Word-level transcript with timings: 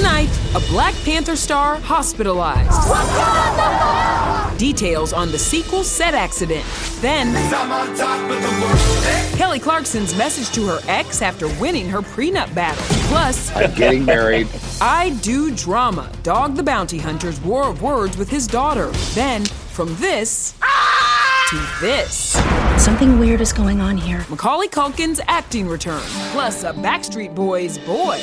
Tonight, 0.00 0.30
a 0.54 0.60
Black 0.60 0.94
Panther 1.04 1.36
star 1.36 1.76
hospitalized. 1.78 2.70
Details 4.58 5.12
on 5.12 5.30
the 5.30 5.38
sequel 5.38 5.84
set 5.84 6.14
accident. 6.14 6.64
Then, 7.02 7.34
Kelly 9.36 9.58
Clarkson's 9.58 10.16
message 10.16 10.54
to 10.54 10.66
her 10.68 10.78
ex 10.88 11.20
after 11.20 11.48
winning 11.60 11.86
her 11.86 12.00
prenup 12.00 12.54
battle. 12.54 12.82
Plus, 13.08 13.54
I'm 13.54 13.74
getting 13.74 14.06
married. 14.06 14.48
I 14.80 15.10
do 15.20 15.54
drama. 15.54 16.10
Dog 16.22 16.56
the 16.56 16.62
Bounty 16.62 16.96
Hunter's 16.96 17.38
war 17.42 17.68
of 17.68 17.82
words 17.82 18.16
with 18.16 18.30
his 18.30 18.46
daughter. 18.46 18.86
Then, 19.12 19.44
from 19.44 19.94
this 19.96 20.54
to 21.50 21.68
this. 21.82 22.36
Something 22.80 23.18
weird 23.18 23.42
is 23.42 23.52
going 23.52 23.82
on 23.82 23.98
here. 23.98 24.24
Macaulay 24.30 24.66
Culkin's 24.66 25.20
acting 25.28 25.68
return, 25.68 26.00
plus 26.32 26.64
a 26.64 26.72
Backstreet 26.72 27.34
Boys 27.34 27.76
boy. 27.76 28.18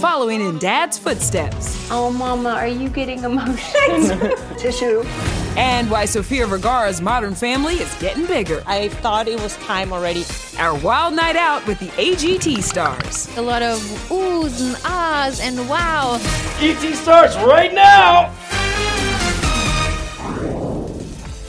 Following 0.00 0.40
in 0.40 0.58
Dad's 0.58 0.98
footsteps. 0.98 1.88
Oh, 1.88 2.10
Mama, 2.10 2.48
are 2.48 2.66
you 2.66 2.88
getting 2.88 3.22
emotional? 3.22 4.36
Tissue. 4.58 5.04
And 5.56 5.88
why 5.88 6.06
Sofia 6.06 6.44
Vergara's 6.44 7.00
modern 7.00 7.36
family 7.36 7.74
is 7.76 7.94
getting 8.00 8.26
bigger. 8.26 8.64
I 8.66 8.88
thought 8.88 9.28
it 9.28 9.40
was 9.40 9.56
time 9.58 9.92
already. 9.92 10.24
Our 10.58 10.76
wild 10.80 11.14
night 11.14 11.36
out 11.36 11.64
with 11.68 11.78
the 11.78 11.86
AGT 11.90 12.64
stars. 12.64 13.34
A 13.38 13.42
lot 13.42 13.62
of 13.62 13.78
oohs 14.08 14.60
and 14.60 14.76
ahs 14.84 15.38
and 15.38 15.68
wow. 15.68 16.18
ET 16.58 16.94
starts 16.96 17.36
right 17.36 17.72
now! 17.72 18.34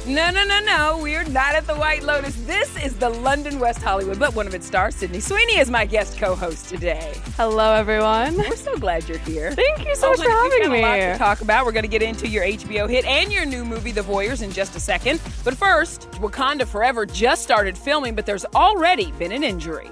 No, 0.08 0.32
no, 0.32 0.46
no, 0.46 0.62
no. 0.62 1.00
We're 1.02 1.26
not 1.26 1.54
at 1.56 1.68
the 1.68 1.76
White 1.76 2.02
Lotus. 2.02 2.34
This 2.46 2.74
is 2.82 2.96
the 2.96 3.10
London 3.10 3.60
West 3.60 3.82
Hollywood, 3.82 4.18
but 4.18 4.34
one 4.36 4.48
of 4.48 4.56
its 4.56 4.66
stars, 4.66 4.96
Sydney 4.96 5.20
Sweeney, 5.20 5.58
is 5.58 5.70
my 5.70 5.86
guest 5.86 6.18
co-host 6.18 6.70
today. 6.70 7.14
Hello, 7.36 7.74
everyone. 7.74 8.38
We're 8.38 8.56
so 8.56 8.78
glad 8.78 9.10
you're 9.10 9.18
here. 9.18 9.52
Thank 9.52 9.86
you 9.86 9.96
so 9.98 10.08
Oh, 10.08 10.10
much 10.12 10.20
for 10.20 10.26
look, 10.28 10.44
we've 10.44 10.52
having 10.64 10.68
got 10.68 10.72
me. 10.72 10.80
A 11.04 11.08
lot 11.08 11.14
to 11.14 11.18
talk 11.18 11.42
about. 11.42 11.66
We're 11.66 11.74
going 11.74 11.84
to 11.84 11.90
get 11.90 12.02
into 12.02 12.26
your 12.26 12.46
HBO 12.46 12.90
hit 12.90 13.04
and 13.04 13.34
your 13.34 13.46
new 13.46 13.66
movie, 13.66 13.92
The 13.92 14.00
Voyeurs, 14.02 14.42
in 14.42 14.50
just 14.52 14.78
a 14.78 14.80
second. 14.80 15.20
But 15.44 15.56
first, 15.58 16.10
Wakanda 16.12 16.66
Forever 16.66 17.06
just 17.06 17.44
started 17.44 17.78
filming, 17.78 18.16
but 18.16 18.26
there's 18.26 18.46
already 18.56 19.12
been 19.14 19.34
an 19.34 19.44
injury. 19.44 19.90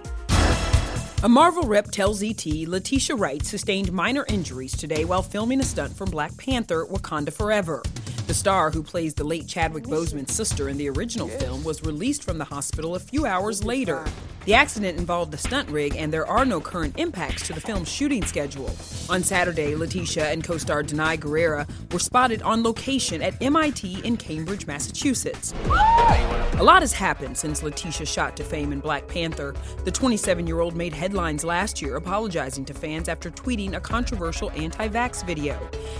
A 1.24 1.30
Marvel 1.30 1.64
rep 1.64 1.92
tells 1.92 2.24
ET 2.24 2.46
Letitia 2.46 3.18
Wright 3.18 3.44
sustained 3.46 3.92
minor 3.92 4.26
injuries 4.30 4.78
today 4.78 5.04
while 5.04 5.24
filming 5.24 5.60
a 5.60 5.64
stunt 5.64 5.94
for 5.98 6.06
Black 6.06 6.38
Panther 6.38 6.86
Wakanda 6.86 7.34
Forever. 7.34 7.84
The 8.28 8.34
star, 8.34 8.72
who 8.72 8.82
plays 8.82 9.14
the 9.14 9.24
late 9.24 9.48
Chadwick 9.48 9.84
Boseman's 9.84 10.34
sister 10.34 10.68
in 10.68 10.78
the 10.78 10.90
original 10.90 11.28
film, 11.28 11.64
was 11.64 11.84
released 11.84 12.24
from 12.24 12.40
the 12.40 12.46
hospital 12.46 12.96
a 12.96 13.00
few 13.00 13.28
hours 13.28 13.64
later. 13.64 14.04
The 14.46 14.54
accident 14.54 15.00
involved 15.00 15.34
a 15.34 15.38
stunt 15.38 15.68
rig, 15.72 15.96
and 15.96 16.14
there 16.14 16.28
are 16.28 16.46
no 16.46 16.62
current 16.62 17.00
impacts 17.00 17.48
to 17.48 17.54
the 17.54 17.60
film's 17.60 17.90
shooting 17.90 18.24
schedule. 18.24 18.70
On 19.10 19.24
Saturday, 19.24 19.76
Letitia 19.76 20.30
and 20.30 20.44
co 20.44 20.60
star 20.60 20.84
Danai 20.84 21.18
Gurira 21.18 21.68
were 21.92 21.98
spotted 21.98 22.44
on 22.44 22.62
location 22.62 23.24
at 23.24 23.42
MIT 23.42 24.02
in 24.04 24.18
Cambridge, 24.18 24.68
Massachusetts. 24.68 25.56
A 25.68 26.64
lot 26.64 26.84
has 26.84 26.94
happened 26.94 27.36
since 27.36 27.64
Letitia 27.64 28.06
shot 28.06 28.38
to 28.38 28.44
fame 28.44 28.72
in 28.72 28.82
Black 28.82 29.08
Panther. 29.08 29.56
The 29.84 29.92
27 29.92 30.46
year 30.46 30.60
old 30.60 30.76
made 30.76 30.94
headlines 30.94 31.44
last 31.44 31.82
year 31.82 31.96
apologizing 31.96 32.66
to 32.66 32.74
fans 32.76 33.10
after 33.10 33.32
tweeting 33.32 33.74
a 33.74 33.80
controversial 33.80 34.52
anti 34.52 34.88
vax 34.90 35.26
video. 35.26 35.58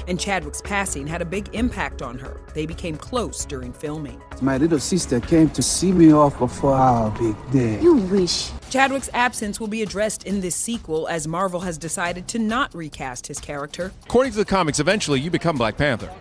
And 0.08 0.20
Chadwick's 0.20 0.62
passing 0.62 1.08
had 1.08 1.24
a 1.24 1.26
big 1.26 1.50
impact 1.54 2.04
on 2.04 2.20
her. 2.20 2.42
They 2.54 2.68
became 2.68 2.96
close 2.96 3.44
during 3.44 3.74
filming. 3.74 4.22
My 4.40 4.58
little 4.58 4.80
sister 4.80 5.20
came 5.20 5.50
to 5.50 5.64
see 5.64 5.92
me 5.92 6.14
off 6.14 6.38
before 6.38 6.74
our 6.76 7.08
ah, 7.08 7.18
big 7.18 7.52
day. 7.52 7.82
You 7.82 7.96
wish. 7.96 8.35
Chadwick's 8.76 9.10
absence 9.14 9.58
will 9.58 9.70
be 9.70 9.82
addressed 9.82 10.26
in 10.26 10.42
this 10.42 10.54
sequel 10.54 11.08
as 11.08 11.30
Marvel 11.30 11.62
has 11.62 11.78
decided 11.78 12.28
to 12.28 12.40
not 12.40 12.76
recast 12.76 13.26
his 13.26 13.40
character. 13.40 13.94
According 14.04 14.34
to 14.34 14.38
the 14.38 14.44
comics, 14.44 14.82
eventually 14.82 15.22
you 15.22 15.32
become 15.32 15.58
Black 15.58 15.78
Panther. 15.78 16.12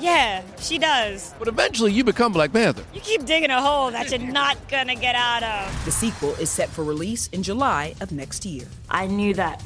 Yeah, 0.00 0.42
she 0.58 0.78
does. 0.78 1.32
But 1.38 1.46
eventually 1.46 1.92
you 1.92 2.02
become 2.02 2.32
Black 2.32 2.52
Panther. 2.52 2.82
You 2.92 3.00
keep 3.00 3.24
digging 3.24 3.50
a 3.50 3.62
hole 3.62 3.92
that 3.92 4.10
you're 4.10 4.32
not 4.32 4.58
gonna 4.66 4.96
get 4.96 5.14
out 5.14 5.44
of. 5.44 5.84
The 5.84 5.92
sequel 5.92 6.30
is 6.40 6.50
set 6.50 6.70
for 6.70 6.82
release 6.82 7.28
in 7.28 7.44
July 7.44 7.94
of 8.00 8.10
next 8.10 8.44
year. 8.44 8.66
I 8.90 9.06
knew 9.06 9.32
that 9.34 9.62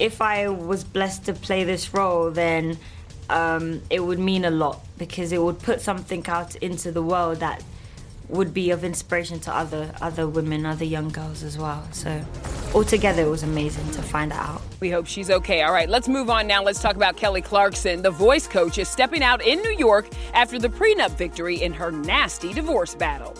if 0.00 0.20
I 0.20 0.48
was 0.48 0.82
blessed 0.82 1.26
to 1.26 1.32
play 1.32 1.62
this 1.62 1.94
role, 1.94 2.32
then 2.32 2.76
um, 3.30 3.82
it 3.88 4.00
would 4.00 4.18
mean 4.18 4.44
a 4.44 4.50
lot 4.50 4.84
because 4.98 5.30
it 5.30 5.40
would 5.40 5.60
put 5.60 5.80
something 5.80 6.26
out 6.26 6.56
into 6.56 6.90
the 6.90 7.04
world 7.04 7.38
that 7.38 7.62
would 8.28 8.52
be 8.52 8.70
of 8.70 8.84
inspiration 8.84 9.40
to 9.40 9.54
other 9.54 9.92
other 10.00 10.28
women, 10.28 10.66
other 10.66 10.84
young 10.84 11.08
girls 11.08 11.42
as 11.42 11.58
well. 11.58 11.86
So 11.92 12.22
altogether, 12.74 13.22
it 13.22 13.30
was 13.30 13.42
amazing 13.42 13.90
to 13.92 14.02
find 14.02 14.32
out. 14.32 14.60
We 14.80 14.90
hope 14.90 15.06
she's 15.06 15.30
okay. 15.30 15.62
All 15.62 15.72
right, 15.72 15.88
let's 15.88 16.08
move 16.08 16.30
on 16.30 16.46
now. 16.46 16.62
Let's 16.62 16.82
talk 16.82 16.96
about 16.96 17.16
Kelly 17.16 17.42
Clarkson. 17.42 18.02
The 18.02 18.10
voice 18.10 18.46
coach 18.46 18.78
is 18.78 18.88
stepping 18.88 19.22
out 19.22 19.42
in 19.44 19.60
New 19.62 19.76
York 19.76 20.08
after 20.34 20.58
the 20.58 20.68
prenup 20.68 21.10
victory 21.12 21.62
in 21.62 21.72
her 21.72 21.90
nasty 21.90 22.52
divorce 22.52 22.94
battle. 22.94 23.34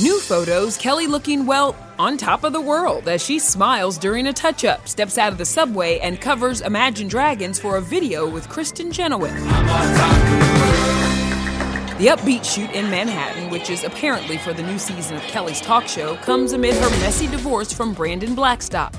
New 0.00 0.20
photos, 0.20 0.76
Kelly 0.78 1.06
looking, 1.06 1.44
well, 1.44 1.76
on 1.98 2.16
top 2.16 2.44
of 2.44 2.52
the 2.52 2.60
world 2.60 3.08
as 3.08 3.22
she 3.22 3.38
smiles 3.38 3.98
during 3.98 4.26
a 4.26 4.32
touch 4.32 4.64
up, 4.64 4.86
steps 4.86 5.18
out 5.18 5.32
of 5.32 5.38
the 5.38 5.44
subway, 5.44 5.98
and 5.98 6.20
covers 6.20 6.60
Imagine 6.60 7.08
Dragons 7.08 7.58
for 7.58 7.76
a 7.76 7.80
video 7.80 8.28
with 8.28 8.48
Kristin 8.48 8.92
Chenoweth. 8.92 9.32
The 11.98 12.06
upbeat 12.08 12.44
shoot 12.44 12.70
in 12.70 12.90
Manhattan, 12.90 13.50
which 13.50 13.68
is 13.68 13.84
apparently 13.84 14.38
for 14.38 14.54
the 14.54 14.62
new 14.62 14.78
season 14.78 15.16
of 15.16 15.22
Kelly's 15.24 15.60
talk 15.60 15.86
show, 15.86 16.16
comes 16.16 16.52
amid 16.52 16.74
her 16.74 16.90
messy 17.00 17.26
divorce 17.28 17.72
from 17.72 17.92
Brandon 17.92 18.34
Blackstock. 18.34 18.94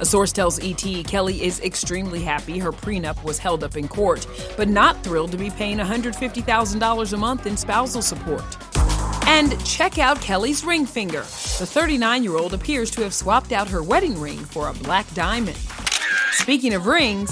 A 0.00 0.04
source 0.06 0.32
tells 0.32 0.58
ET 0.60 0.82
Kelly 1.06 1.44
is 1.44 1.60
extremely 1.60 2.22
happy 2.22 2.58
her 2.58 2.72
prenup 2.72 3.22
was 3.22 3.38
held 3.38 3.62
up 3.62 3.76
in 3.76 3.86
court, 3.86 4.26
but 4.56 4.66
not 4.66 5.04
thrilled 5.04 5.30
to 5.32 5.36
be 5.36 5.50
paying 5.50 5.76
$150,000 5.76 7.12
a 7.12 7.16
month 7.16 7.46
in 7.46 7.56
spousal 7.56 8.00
support. 8.00 8.44
And 9.26 9.62
check 9.64 9.98
out 9.98 10.20
Kelly's 10.22 10.64
ring 10.64 10.86
finger. 10.86 11.20
The 11.20 11.66
39 11.66 12.22
year 12.24 12.36
old 12.36 12.54
appears 12.54 12.90
to 12.92 13.02
have 13.02 13.12
swapped 13.12 13.52
out 13.52 13.68
her 13.68 13.82
wedding 13.82 14.18
ring 14.18 14.38
for 14.38 14.68
a 14.68 14.72
black 14.72 15.12
diamond. 15.12 15.58
Speaking 16.40 16.72
of 16.72 16.86
rings, 16.86 17.30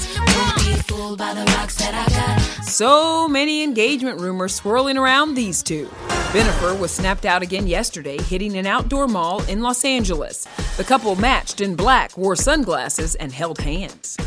so 2.63 3.29
many 3.29 3.63
engagement 3.63 4.21
rumors 4.21 4.55
swirling 4.55 4.99
around 4.99 5.35
these 5.35 5.63
two. 5.63 5.87
Bennifer 6.33 6.79
was 6.79 6.91
snapped 6.91 7.25
out 7.25 7.41
again 7.41 7.67
yesterday, 7.67 8.19
hitting 8.19 8.59
an 8.59 8.67
outdoor 8.67 9.07
mall 9.07 9.43
in 9.45 9.63
Los 9.63 9.85
Angeles. 9.85 10.47
The 10.77 10.85
couple 10.85 11.17
matched 11.17 11.63
in 11.63 11.77
black, 11.77 12.19
wore 12.19 12.37
sunglasses, 12.37 13.15
and 13.15 13.33
held 13.33 13.59
hands. 13.59 14.19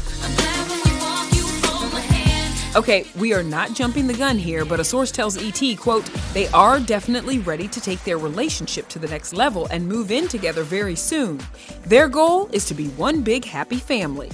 Okay, 2.75 3.05
we 3.17 3.33
are 3.33 3.43
not 3.43 3.73
jumping 3.73 4.07
the 4.07 4.13
gun 4.13 4.37
here, 4.37 4.63
but 4.63 4.79
a 4.79 4.83
source 4.83 5.11
tells 5.11 5.37
ET, 5.37 5.77
quote, 5.77 6.05
they 6.33 6.47
are 6.49 6.79
definitely 6.79 7.39
ready 7.39 7.67
to 7.67 7.81
take 7.81 8.03
their 8.03 8.17
relationship 8.17 8.87
to 8.89 8.99
the 8.99 9.07
next 9.07 9.33
level 9.33 9.67
and 9.71 9.87
move 9.87 10.09
in 10.11 10.27
together 10.27 10.63
very 10.63 10.95
soon. 10.95 11.39
Their 11.85 12.07
goal 12.07 12.47
is 12.53 12.65
to 12.65 12.73
be 12.73 12.87
one 12.89 13.21
big 13.21 13.43
happy 13.43 13.77
family. 13.77 14.31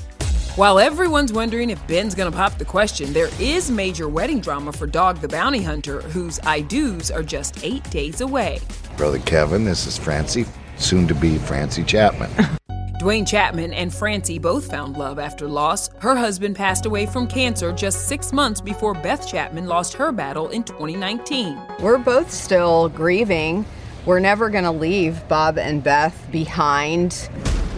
While 0.55 0.79
everyone's 0.79 1.33
wondering 1.33 1.69
if 1.69 1.85
Ben's 1.85 2.15
gonna 2.15 2.31
pop 2.31 2.57
the 2.57 2.63
question, 2.63 3.11
there 3.11 3.27
is 3.41 3.69
major 3.69 4.07
wedding 4.07 4.39
drama 4.39 4.71
for 4.71 4.87
Dog 4.87 5.19
the 5.19 5.27
Bounty 5.27 5.61
Hunter, 5.61 6.01
whose 6.01 6.39
I 6.45 6.61
do's 6.61 7.11
are 7.11 7.23
just 7.23 7.61
eight 7.61 7.83
days 7.89 8.21
away. 8.21 8.61
Brother 8.95 9.19
Kevin, 9.19 9.65
this 9.65 9.85
is 9.85 9.97
Francie, 9.97 10.45
soon 10.77 11.09
to 11.09 11.13
be 11.13 11.37
Francie 11.39 11.83
Chapman. 11.83 12.29
Dwayne 13.01 13.27
Chapman 13.27 13.73
and 13.73 13.93
Francie 13.93 14.39
both 14.39 14.71
found 14.71 14.95
love 14.95 15.19
after 15.19 15.45
loss. 15.49 15.89
Her 15.99 16.15
husband 16.15 16.55
passed 16.55 16.85
away 16.85 17.05
from 17.05 17.27
cancer 17.27 17.73
just 17.73 18.07
six 18.07 18.31
months 18.31 18.61
before 18.61 18.93
Beth 18.93 19.27
Chapman 19.27 19.67
lost 19.67 19.93
her 19.95 20.13
battle 20.13 20.47
in 20.47 20.63
2019. 20.63 21.59
We're 21.81 21.97
both 21.97 22.31
still 22.31 22.87
grieving. 22.87 23.65
We're 24.05 24.21
never 24.21 24.49
going 24.49 24.63
to 24.63 24.71
leave 24.71 25.27
Bob 25.27 25.57
and 25.57 25.83
Beth 25.83 26.31
behind. 26.31 27.27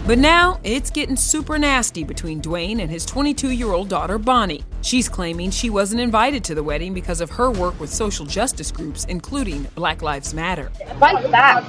But 0.08 0.20
now 0.20 0.62
it's 0.64 0.90
getting 0.90 1.18
super 1.18 1.60
nasty 1.60 2.06
between 2.06 2.42
Dwayne 2.42 2.80
and 2.80 2.90
his 2.90 3.06
22 3.06 3.52
year 3.52 3.74
old 3.74 3.90
daughter, 3.90 4.18
Bonnie. 4.18 4.64
She's 4.82 5.10
claiming 5.10 5.52
she 5.52 5.70
wasn't 5.70 6.00
invited 6.00 6.46
to 6.46 6.56
the 6.56 6.64
wedding 6.64 6.94
because 6.94 7.20
of 7.20 7.30
her 7.32 7.52
work 7.52 7.78
with 7.78 7.90
social 7.90 8.26
justice 8.26 8.72
groups, 8.72 9.04
including 9.10 9.64
Black 9.76 10.02
Lives 10.02 10.34
Matter. 10.34 10.70
Fight 10.98 11.30
back. 11.30 11.62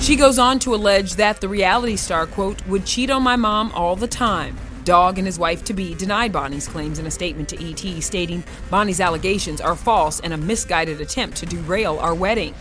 She 0.00 0.14
goes 0.14 0.38
on 0.38 0.60
to 0.60 0.72
allege 0.72 1.16
that 1.16 1.40
the 1.40 1.48
reality 1.48 1.96
star, 1.96 2.28
quote, 2.28 2.64
would 2.68 2.86
cheat 2.86 3.10
on 3.10 3.24
my 3.24 3.34
mom 3.34 3.72
all 3.72 3.96
the 3.96 4.06
time. 4.06 4.56
Dog 4.84 5.18
and 5.18 5.26
his 5.26 5.40
wife 5.40 5.64
to 5.64 5.74
be 5.74 5.96
denied 5.96 6.30
Bonnie's 6.30 6.68
claims 6.68 7.00
in 7.00 7.06
a 7.06 7.10
statement 7.10 7.48
to 7.48 7.56
ET, 7.60 8.00
stating 8.04 8.44
Bonnie's 8.70 9.00
allegations 9.00 9.60
are 9.60 9.74
false 9.74 10.20
and 10.20 10.32
a 10.32 10.36
misguided 10.36 11.00
attempt 11.00 11.38
to 11.38 11.46
derail 11.46 11.98
our 11.98 12.14
wedding. 12.14 12.54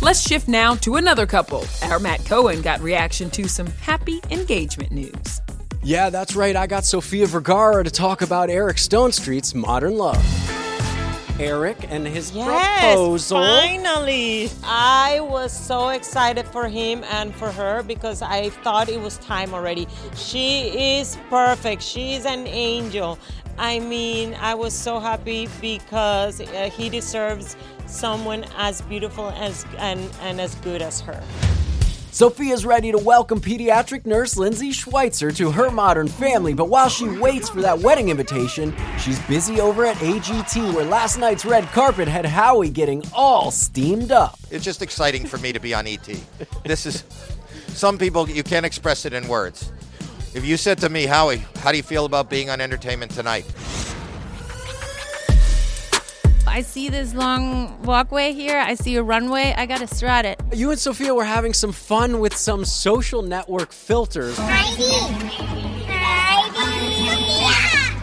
Let's 0.00 0.20
shift 0.20 0.46
now 0.46 0.76
to 0.76 0.94
another 0.94 1.26
couple. 1.26 1.64
Our 1.82 1.98
Matt 1.98 2.24
Cohen 2.24 2.62
got 2.62 2.80
reaction 2.80 3.30
to 3.30 3.48
some 3.48 3.66
happy 3.66 4.20
engagement 4.30 4.92
news. 4.92 5.40
Yeah, 5.82 6.08
that's 6.08 6.36
right. 6.36 6.54
I 6.54 6.68
got 6.68 6.84
Sofia 6.84 7.26
Vergara 7.26 7.82
to 7.82 7.90
talk 7.90 8.22
about 8.22 8.48
Eric 8.48 8.76
Stonestreet's 8.76 9.56
Modern 9.56 9.96
Love. 9.96 10.24
Eric 11.38 11.86
and 11.88 12.06
his 12.06 12.32
yes, 12.32 12.94
proposal. 12.94 13.38
Finally, 13.38 14.50
I 14.64 15.20
was 15.20 15.52
so 15.52 15.90
excited 15.90 16.46
for 16.46 16.68
him 16.68 17.04
and 17.04 17.34
for 17.34 17.50
her 17.52 17.82
because 17.82 18.22
I 18.22 18.50
thought 18.50 18.88
it 18.88 19.00
was 19.00 19.18
time 19.18 19.54
already. 19.54 19.86
She 20.16 20.98
is 20.98 21.16
perfect. 21.30 21.82
She's 21.82 22.26
an 22.26 22.46
angel. 22.46 23.18
I 23.56 23.78
mean, 23.80 24.34
I 24.40 24.54
was 24.54 24.72
so 24.72 25.00
happy 25.00 25.48
because 25.60 26.40
uh, 26.40 26.70
he 26.70 26.88
deserves 26.88 27.56
someone 27.86 28.44
as 28.56 28.82
beautiful 28.82 29.30
as 29.30 29.64
and, 29.78 30.10
and 30.22 30.40
as 30.40 30.54
good 30.56 30.82
as 30.82 31.00
her. 31.00 31.22
Sofia's 32.10 32.64
ready 32.64 32.90
to 32.90 32.96
welcome 32.98 33.38
pediatric 33.38 34.06
nurse 34.06 34.36
Lindsay 34.38 34.72
Schweitzer 34.72 35.30
to 35.32 35.50
her 35.52 35.70
modern 35.70 36.08
family, 36.08 36.54
but 36.54 36.68
while 36.68 36.88
she 36.88 37.06
waits 37.06 37.50
for 37.50 37.60
that 37.60 37.78
wedding 37.78 38.08
invitation, 38.08 38.74
she's 38.98 39.20
busy 39.26 39.60
over 39.60 39.84
at 39.84 39.96
AGT, 39.98 40.74
where 40.74 40.86
last 40.86 41.18
night's 41.18 41.44
red 41.44 41.64
carpet 41.66 42.08
had 42.08 42.24
Howie 42.24 42.70
getting 42.70 43.04
all 43.12 43.50
steamed 43.50 44.10
up. 44.10 44.38
It's 44.50 44.64
just 44.64 44.80
exciting 44.80 45.26
for 45.26 45.36
me 45.36 45.52
to 45.52 45.60
be 45.60 45.74
on 45.74 45.86
ET. 45.86 46.08
This 46.64 46.86
is, 46.86 47.04
some 47.68 47.98
people, 47.98 48.28
you 48.28 48.42
can't 48.42 48.66
express 48.66 49.04
it 49.04 49.12
in 49.12 49.28
words. 49.28 49.70
If 50.34 50.46
you 50.46 50.56
said 50.56 50.78
to 50.78 50.88
me, 50.88 51.04
Howie, 51.04 51.44
how 51.56 51.70
do 51.70 51.76
you 51.76 51.82
feel 51.82 52.06
about 52.06 52.30
being 52.30 52.48
on 52.48 52.60
Entertainment 52.60 53.12
Tonight? 53.12 53.44
I 56.58 56.62
see 56.62 56.88
this 56.88 57.14
long 57.14 57.80
walkway 57.84 58.32
here. 58.32 58.58
I 58.58 58.74
see 58.74 58.96
a 58.96 59.02
runway. 59.04 59.54
I 59.56 59.64
gotta 59.64 59.86
strut 59.86 60.24
it. 60.24 60.42
You 60.52 60.72
and 60.72 60.80
Sofia 60.80 61.14
were 61.14 61.22
having 61.22 61.54
some 61.54 61.70
fun 61.70 62.18
with 62.18 62.34
some 62.34 62.64
social 62.64 63.22
network 63.22 63.70
filters. 63.70 64.36
Heidi! 64.36 64.90
Heidi! 65.86 67.12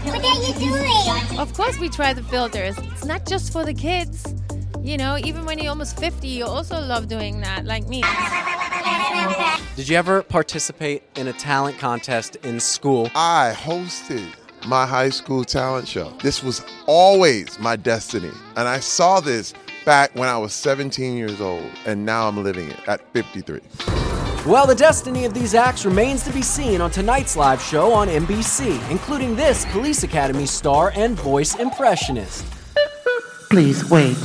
What 0.09 0.23
are 0.23 0.39
you 0.47 0.53
doing? 0.69 1.37
Of 1.37 1.53
course, 1.53 1.77
we 1.79 1.89
try 1.89 2.13
the 2.13 2.23
filters. 2.23 2.77
It's 2.77 3.03
not 3.03 3.25
just 3.27 3.51
for 3.51 3.65
the 3.65 3.73
kids. 3.73 4.33
You 4.81 4.95
know, 4.95 5.17
even 5.17 5.43
when 5.43 5.59
you're 5.59 5.71
almost 5.71 5.99
50, 5.99 6.25
you 6.25 6.45
also 6.45 6.79
love 6.79 7.09
doing 7.09 7.41
that, 7.41 7.65
like 7.65 7.85
me. 7.89 8.03
Did 9.75 9.89
you 9.89 9.97
ever 9.97 10.23
participate 10.23 11.03
in 11.17 11.27
a 11.27 11.33
talent 11.33 11.77
contest 11.77 12.37
in 12.37 12.61
school? 12.61 13.11
I 13.15 13.53
hosted 13.53 14.33
my 14.67 14.85
high 14.85 15.09
school 15.09 15.43
talent 15.43 15.87
show. 15.87 16.11
This 16.21 16.43
was 16.43 16.63
always 16.87 17.59
my 17.59 17.75
destiny. 17.75 18.31
And 18.55 18.67
I 18.67 18.79
saw 18.79 19.19
this 19.19 19.53
back 19.85 20.13
when 20.15 20.27
I 20.27 20.37
was 20.37 20.53
17 20.53 21.15
years 21.15 21.39
old, 21.39 21.69
and 21.85 22.05
now 22.05 22.27
I'm 22.27 22.43
living 22.43 22.69
it 22.69 22.79
at 22.87 23.01
53. 23.13 23.61
Well, 24.45 24.67
the 24.67 24.75
destiny 24.75 25.25
of 25.25 25.33
these 25.33 25.55
acts 25.55 25.85
remains 25.85 26.23
to 26.23 26.31
be 26.31 26.41
seen 26.41 26.81
on 26.81 26.91
tonight's 26.91 27.35
live 27.35 27.61
show 27.61 27.91
on 27.91 28.07
NBC, 28.07 28.91
including 28.91 29.35
this 29.35 29.65
Police 29.71 30.03
Academy 30.03 30.45
star 30.45 30.91
and 30.95 31.15
voice 31.15 31.55
impressionist. 31.55 32.45
Please 33.49 33.89
wait. 33.89 34.17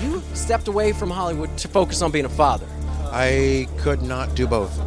You 0.00 0.22
stepped 0.34 0.68
away 0.68 0.92
from 0.92 1.10
Hollywood 1.10 1.56
to 1.58 1.68
focus 1.68 2.02
on 2.02 2.10
being 2.10 2.24
a 2.24 2.30
father. 2.30 2.66
I 3.12 3.68
could 3.78 4.02
not 4.02 4.34
do 4.34 4.46
both. 4.46 4.80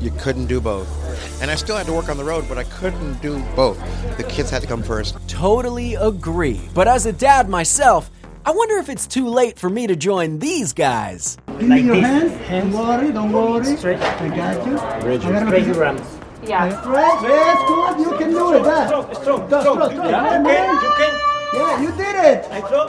You 0.00 0.10
couldn't 0.12 0.46
do 0.46 0.60
both. 0.60 1.05
And 1.40 1.50
I 1.50 1.54
still 1.54 1.76
had 1.76 1.86
to 1.86 1.92
work 1.92 2.08
on 2.08 2.16
the 2.16 2.24
road, 2.24 2.46
but 2.48 2.58
I 2.58 2.64
couldn't 2.64 3.20
do 3.20 3.38
both. 3.54 3.78
The 4.16 4.24
kids 4.24 4.50
had 4.50 4.62
to 4.62 4.68
come 4.68 4.82
first. 4.82 5.16
Totally 5.28 5.94
agree. 5.94 6.60
But 6.74 6.88
as 6.88 7.06
a 7.06 7.12
dad 7.12 7.48
myself, 7.48 8.10
I 8.44 8.50
wonder 8.52 8.76
if 8.76 8.88
it's 8.88 9.06
too 9.06 9.28
late 9.28 9.58
for 9.58 9.68
me 9.68 9.86
to 9.86 9.96
join 9.96 10.38
these 10.38 10.72
guys. 10.72 11.36
Give 11.58 11.68
me 11.68 11.80
your 11.80 11.96
hand. 11.96 12.30
Don't 12.48 12.72
worry, 12.72 13.12
don't 13.12 13.32
worry. 13.32 13.76
Straight. 13.76 13.98
I 14.00 14.28
got 14.28 14.66
you. 14.66 15.08
Rigid. 15.08 15.46
Straight 15.48 15.66
your 15.66 15.84
arms. 15.84 16.18
Yeah. 16.44 16.88
Right, 16.88 17.18
yes, 17.22 17.58
good. 17.66 17.98
You 18.06 18.18
can 18.18 18.30
do 18.30 18.54
it. 18.54 18.62
That. 18.62 18.86
Strong, 18.88 19.14
strong, 19.14 19.48
strong. 19.48 19.96
Yeah, 19.96 20.38
you 20.38 20.44
can, 20.44 20.74
you 20.82 20.92
can. 20.96 21.20
Yeah, 21.54 21.80
you 21.80 21.90
did 21.96 22.16
it. 22.24 22.44
I 22.52 22.60
throw. 22.60 22.88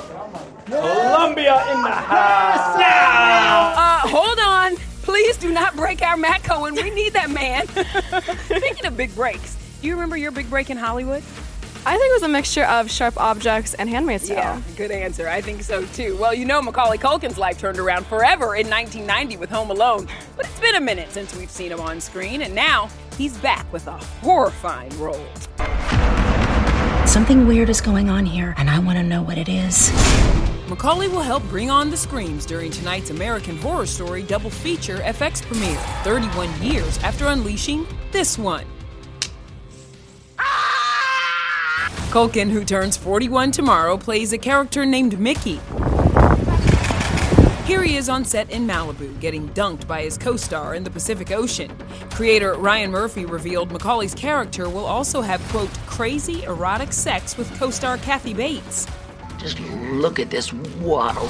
Colombia 0.68 1.56
in 1.74 1.82
the 1.82 1.90
house. 1.90 2.80
Yeah. 2.80 3.74
Uh, 3.78 4.08
hold 4.08 4.40
on. 4.40 4.76
Please 5.04 5.38
do 5.38 5.52
not 5.54 5.76
break 5.76 6.02
our 6.02 6.18
Matt 6.18 6.44
Cohen. 6.44 6.76
We 6.76 6.90
need 6.90 7.14
that 7.14 7.30
man. 7.30 7.66
Speaking 8.98 9.12
of 9.12 9.16
big 9.16 9.16
breaks, 9.16 9.58
do 9.80 9.88
you 9.88 9.94
remember 9.94 10.18
your 10.18 10.32
big 10.32 10.50
break 10.50 10.72
in 10.72 10.78
Hollywood? 10.78 11.22
I 11.86 11.98
think 11.98 12.10
it 12.10 12.14
was 12.14 12.24
a 12.24 12.28
mixture 12.28 12.66
of 12.66 12.90
sharp 12.90 13.16
objects 13.18 13.76
and 13.76 13.88
handmaid's 13.88 14.28
tale. 14.28 14.38
Yeah, 14.38 14.62
good 14.76 14.90
answer. 14.90 15.28
I 15.30 15.40
think 15.40 15.62
so 15.62 15.86
too. 15.86 16.18
Well, 16.18 16.34
you 16.34 16.46
know 16.46 16.62
Macaulay 16.64 16.98
Culkin's 16.98 17.38
life 17.38 17.60
turned 17.60 17.78
around 17.78 18.08
forever 18.08 18.56
in 18.56 18.68
1990 18.68 19.38
with 19.38 19.52
Home 19.52 19.70
Alone, 19.70 20.08
but 20.36 20.48
it's 20.48 20.60
been 20.60 20.76
a 20.76 20.82
minute 20.82 21.12
since 21.12 21.36
we've 21.36 21.52
seen 21.52 21.72
him 21.72 21.80
on 21.80 22.02
screen, 22.02 22.42
and 22.42 22.56
now 22.56 22.90
he's 23.18 23.38
back 23.38 23.72
with 23.72 23.86
a 23.86 23.98
horrifying 24.22 25.00
role. 25.00 25.28
Something 27.06 27.46
weird 27.46 27.70
is 27.70 27.82
going 27.82 28.10
on 28.10 28.26
here, 28.26 28.56
and 28.58 28.68
I 28.68 28.80
want 28.80 28.98
to 28.98 29.04
know 29.04 29.22
what 29.22 29.38
it 29.38 29.48
is. 29.48 29.92
Macaulay 30.70 31.08
will 31.08 31.22
help 31.22 31.44
bring 31.44 31.70
on 31.70 31.92
the 31.92 31.98
screams 31.98 32.46
during 32.46 32.72
tonight's 32.72 33.12
American 33.12 33.58
Horror 33.58 33.86
Story 33.86 34.24
double 34.24 34.50
feature 34.50 34.98
FX 34.98 35.44
premiere, 35.44 35.78
31 36.04 36.62
years 36.64 36.98
after 37.04 37.28
unleashing 37.28 37.86
this 38.12 38.40
one. 38.40 38.66
Culkin, 42.18 42.50
who 42.50 42.66
turns 42.66 42.98
41 42.98 43.52
tomorrow, 43.52 43.96
plays 43.96 44.34
a 44.34 44.40
character 44.40 44.88
named 44.88 45.20
Mickey. 45.20 45.60
Here 47.66 47.84
he 47.84 47.96
is 47.96 48.10
on 48.10 48.26
set 48.26 48.50
in 48.50 48.66
Malibu, 48.66 49.20
getting 49.20 49.48
dunked 49.50 49.86
by 49.86 50.02
his 50.02 50.18
co 50.18 50.36
star 50.36 50.74
in 50.74 50.84
the 50.84 50.90
Pacific 50.90 51.30
Ocean. 51.30 51.72
Creator 52.10 52.56
Ryan 52.56 52.90
Murphy 52.90 53.26
revealed 53.26 53.72
Macaulay's 53.72 54.16
character 54.16 54.68
will 54.68 54.88
also 54.88 55.22
have, 55.22 55.48
quote, 55.50 55.70
crazy 55.86 56.42
erotic 56.46 56.92
sex 56.92 57.38
with 57.38 57.56
co 57.60 57.70
star 57.70 58.00
Kathy 58.00 58.34
Bates. 58.34 58.88
Just 59.38 59.60
look 59.92 60.18
at 60.18 60.32
this 60.32 60.52
waddle. 60.82 61.30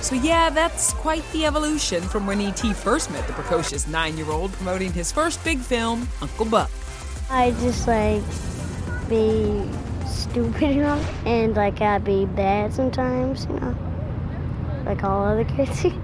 So, 0.00 0.14
yeah, 0.14 0.48
that's 0.48 0.94
quite 0.94 1.30
the 1.32 1.44
evolution 1.44 2.02
from 2.02 2.26
when 2.26 2.40
E.T. 2.40 2.72
first 2.72 3.10
met 3.10 3.26
the 3.26 3.34
precocious 3.34 3.86
nine 3.86 4.16
year 4.16 4.30
old 4.30 4.50
promoting 4.52 4.94
his 4.94 5.12
first 5.12 5.44
big 5.44 5.58
film, 5.58 6.08
Uncle 6.22 6.46
Buck. 6.46 6.70
I 7.28 7.50
just 7.60 7.86
like 7.86 8.22
be 9.10 9.68
stupid, 10.12 10.74
you 10.74 10.82
know, 10.82 11.04
and 11.24 11.54
like 11.56 11.80
I'd 11.80 12.04
be 12.04 12.26
bad 12.26 12.72
sometimes, 12.72 13.46
you 13.46 13.58
know, 13.60 13.76
like 14.86 15.02
all 15.04 15.24
other 15.24 15.44
kids. 15.44 15.86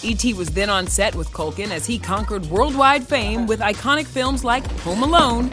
E.T. 0.00 0.32
was 0.34 0.48
then 0.50 0.70
on 0.70 0.86
set 0.86 1.16
with 1.16 1.28
Culkin 1.32 1.70
as 1.72 1.84
he 1.84 1.98
conquered 1.98 2.46
worldwide 2.46 3.04
fame 3.04 3.48
with 3.48 3.58
iconic 3.58 4.06
films 4.06 4.44
like 4.44 4.64
Home 4.82 5.02
Alone. 5.02 5.50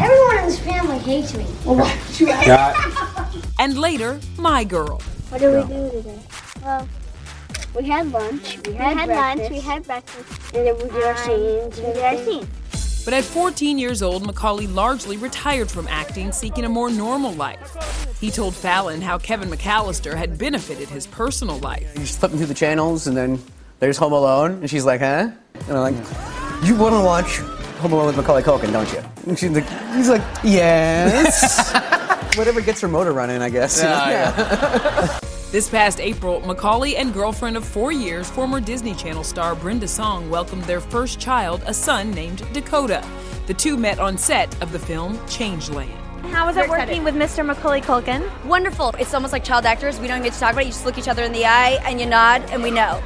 Everyone 0.00 0.38
in 0.38 0.46
this 0.46 0.58
family 0.58 0.98
hates 0.98 1.32
me. 1.36 1.46
Well, 1.64 1.76
why 1.76 1.96
don't 1.96 2.20
you 2.20 3.44
And 3.60 3.78
later, 3.78 4.18
My 4.36 4.64
Girl. 4.64 5.00
What 5.28 5.40
do 5.40 5.52
we 5.52 5.62
do 5.62 5.90
today? 5.90 6.18
Well, 6.60 6.88
we 7.76 7.84
had 7.84 8.10
lunch. 8.10 8.58
We 8.66 8.74
had, 8.74 8.96
had 8.96 9.08
lunch, 9.08 9.50
we 9.50 9.60
had 9.60 9.84
breakfast. 9.86 10.54
and 10.54 10.66
then 10.66 10.76
we 10.76 10.84
did 10.90 11.04
our 11.04 11.12
um, 11.12 11.16
scenes. 11.18 11.78
We 11.78 11.92
did 11.92 12.02
our 12.02 12.16
scenes. 12.16 12.48
But 13.04 13.12
at 13.12 13.24
14 13.24 13.78
years 13.78 14.02
old, 14.02 14.26
Macaulay 14.26 14.66
largely 14.66 15.16
retired 15.18 15.70
from 15.70 15.86
acting, 15.88 16.32
seeking 16.32 16.64
a 16.64 16.68
more 16.68 16.90
normal 16.90 17.32
life. 17.34 18.16
He 18.18 18.30
told 18.30 18.54
Fallon 18.54 19.02
how 19.02 19.18
Kevin 19.18 19.50
McAllister 19.50 20.14
had 20.16 20.38
benefited 20.38 20.88
his 20.88 21.06
personal 21.06 21.58
life. 21.58 21.92
You're 21.96 22.06
flipping 22.06 22.38
through 22.38 22.46
the 22.46 22.54
channels, 22.54 23.06
and 23.06 23.14
then 23.16 23.38
there's 23.80 23.98
Home 23.98 24.12
Alone, 24.14 24.52
and 24.52 24.70
she's 24.70 24.86
like, 24.86 25.00
huh? 25.00 25.30
And 25.68 25.76
I'm 25.76 25.94
like, 25.94 26.64
you 26.64 26.74
want 26.76 26.94
to 26.94 27.00
watch 27.04 27.36
Home 27.80 27.92
Alone 27.92 28.06
with 28.06 28.16
Macaulay 28.16 28.42
Culkin, 28.42 28.72
don't 28.72 28.90
you? 28.92 29.02
And 29.26 29.38
she's 29.38 29.50
like, 29.50 29.68
he's 29.94 30.08
like, 30.08 30.22
yes. 30.42 31.72
Whatever 32.38 32.62
gets 32.62 32.80
her 32.80 32.88
motor 32.88 33.12
running, 33.12 33.42
I 33.42 33.50
guess. 33.50 33.76
you 33.78 33.84
know? 33.84 33.90
Yeah, 33.90 35.18
This 35.54 35.70
past 35.70 36.00
April, 36.00 36.40
Macaulay 36.40 36.96
and 36.96 37.14
girlfriend 37.14 37.56
of 37.56 37.64
four 37.64 37.92
years, 37.92 38.28
former 38.28 38.60
Disney 38.60 38.92
Channel 38.92 39.22
star 39.22 39.54
Brenda 39.54 39.86
Song, 39.86 40.28
welcomed 40.28 40.64
their 40.64 40.80
first 40.80 41.20
child, 41.20 41.62
a 41.64 41.72
son 41.72 42.10
named 42.10 42.42
Dakota. 42.52 43.06
The 43.46 43.54
two 43.54 43.76
met 43.76 44.00
on 44.00 44.18
set 44.18 44.60
of 44.60 44.72
the 44.72 44.80
film 44.80 45.16
Changeland. 45.28 45.94
How 46.32 46.44
was 46.48 46.56
it 46.56 46.68
working 46.68 47.04
with 47.04 47.14
Mr. 47.14 47.46
Macaulay 47.46 47.82
Culkin? 47.82 48.28
Wonderful. 48.44 48.96
It's 48.98 49.14
almost 49.14 49.32
like 49.32 49.44
child 49.44 49.64
actors. 49.64 50.00
We 50.00 50.08
don't 50.08 50.24
get 50.24 50.32
to 50.32 50.40
talk 50.40 50.54
about 50.54 50.62
it. 50.62 50.66
You 50.66 50.72
just 50.72 50.86
look 50.86 50.98
each 50.98 51.06
other 51.06 51.22
in 51.22 51.30
the 51.30 51.46
eye 51.46 51.78
and 51.84 52.00
you 52.00 52.06
nod, 52.06 52.42
and 52.50 52.60
we 52.60 52.72
know. 52.72 53.00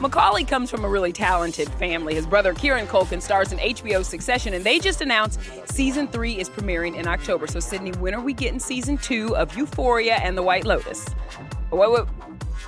Macaulay 0.00 0.44
comes 0.44 0.70
from 0.70 0.82
a 0.82 0.88
really 0.88 1.12
talented 1.12 1.68
family. 1.74 2.14
His 2.14 2.24
brother 2.24 2.54
Kieran 2.54 2.86
Culkin 2.86 3.20
stars 3.20 3.52
in 3.52 3.58
HBO's 3.58 4.06
Succession, 4.06 4.54
and 4.54 4.64
they 4.64 4.78
just 4.78 5.02
announced 5.02 5.38
season 5.66 6.08
three 6.08 6.38
is 6.38 6.48
premiering 6.48 6.96
in 6.96 7.06
October. 7.06 7.46
So, 7.46 7.60
Sydney, 7.60 7.92
when 7.92 8.14
are 8.14 8.20
we 8.20 8.32
getting 8.32 8.58
season 8.58 8.96
two 8.96 9.36
of 9.36 9.54
Euphoria 9.58 10.14
and 10.14 10.38
The 10.38 10.42
White 10.42 10.64
Lotus? 10.64 11.06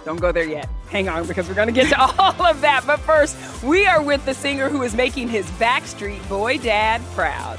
Don't 0.04 0.20
go 0.20 0.30
there 0.30 0.44
yet. 0.44 0.68
Hang 0.90 1.08
on, 1.08 1.26
because 1.26 1.48
we're 1.48 1.54
going 1.54 1.68
to 1.68 1.72
get 1.72 1.88
to 1.88 2.00
all 2.18 2.44
of 2.44 2.60
that. 2.60 2.84
But 2.86 3.00
first, 3.00 3.62
we 3.62 3.86
are 3.86 4.02
with 4.02 4.22
the 4.26 4.34
singer 4.34 4.68
who 4.68 4.82
is 4.82 4.94
making 4.94 5.28
his 5.28 5.46
Backstreet 5.52 6.28
Boy 6.28 6.58
dad 6.58 7.00
proud. 7.14 7.58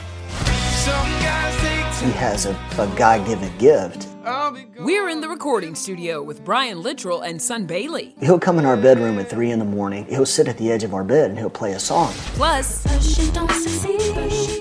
He 2.00 2.12
has 2.12 2.46
a, 2.46 2.52
a 2.78 2.94
God 2.96 3.26
given 3.26 3.52
gift. 3.58 4.08
We're 4.24 5.10
in 5.10 5.20
the 5.20 5.28
recording 5.28 5.76
studio 5.76 6.24
with 6.24 6.46
Brian 6.46 6.78
Littrell 6.78 7.28
and 7.28 7.42
Son 7.42 7.66
Bailey. 7.66 8.16
He'll 8.22 8.40
come 8.40 8.58
in 8.58 8.66
our 8.66 8.78
bedroom 8.78 9.20
at 9.20 9.30
3 9.30 9.52
in 9.52 9.60
the 9.60 9.66
morning. 9.66 10.06
He'll 10.06 10.26
sit 10.26 10.48
at 10.48 10.58
the 10.58 10.72
edge 10.72 10.86
of 10.86 10.94
our 10.94 11.04
bed 11.04 11.30
and 11.30 11.38
he'll 11.38 11.50
play 11.50 11.74
a 11.74 11.80
song. 11.80 12.14
Plus, 12.36 12.86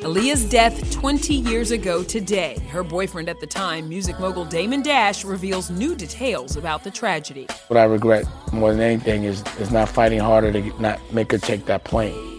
Aaliyah's 0.03 0.51
death 0.51 0.91
20 0.91 1.35
years 1.35 1.71
ago 1.71 2.03
today. 2.03 2.59
Her 2.71 2.83
boyfriend 2.83 3.29
at 3.29 3.39
the 3.39 3.47
time, 3.47 3.89
music 3.89 4.19
mogul 4.19 4.45
Damon 4.45 4.83
Dash, 4.83 5.25
reveals 5.25 5.71
new 5.71 5.95
details 5.95 6.57
about 6.57 6.83
the 6.83 6.91
tragedy. 6.91 7.47
What 7.69 7.77
I 7.77 7.85
regret 7.85 8.25
more 8.53 8.73
than 8.73 8.81
anything 8.81 9.23
is, 9.23 9.45
is 9.61 9.71
not 9.71 9.89
fighting 9.89 10.19
harder 10.19 10.51
to 10.53 10.83
not 10.83 10.99
make 11.13 11.31
her 11.31 11.39
take 11.39 11.67
that 11.67 11.85
plane. 11.85 12.32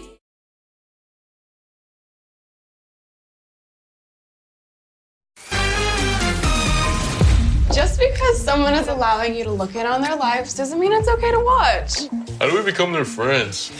Someone 8.44 8.74
is 8.74 8.88
allowing 8.88 9.34
you 9.34 9.42
to 9.44 9.50
look 9.50 9.74
in 9.74 9.86
on 9.86 10.02
their 10.02 10.16
lives 10.16 10.52
doesn't 10.54 10.78
mean 10.78 10.92
it's 10.92 11.08
okay 11.08 11.30
to 11.30 11.40
watch. 11.40 12.08
How 12.38 12.50
do 12.50 12.54
we 12.54 12.62
become 12.62 12.92
their 12.92 13.06
friends? 13.06 13.72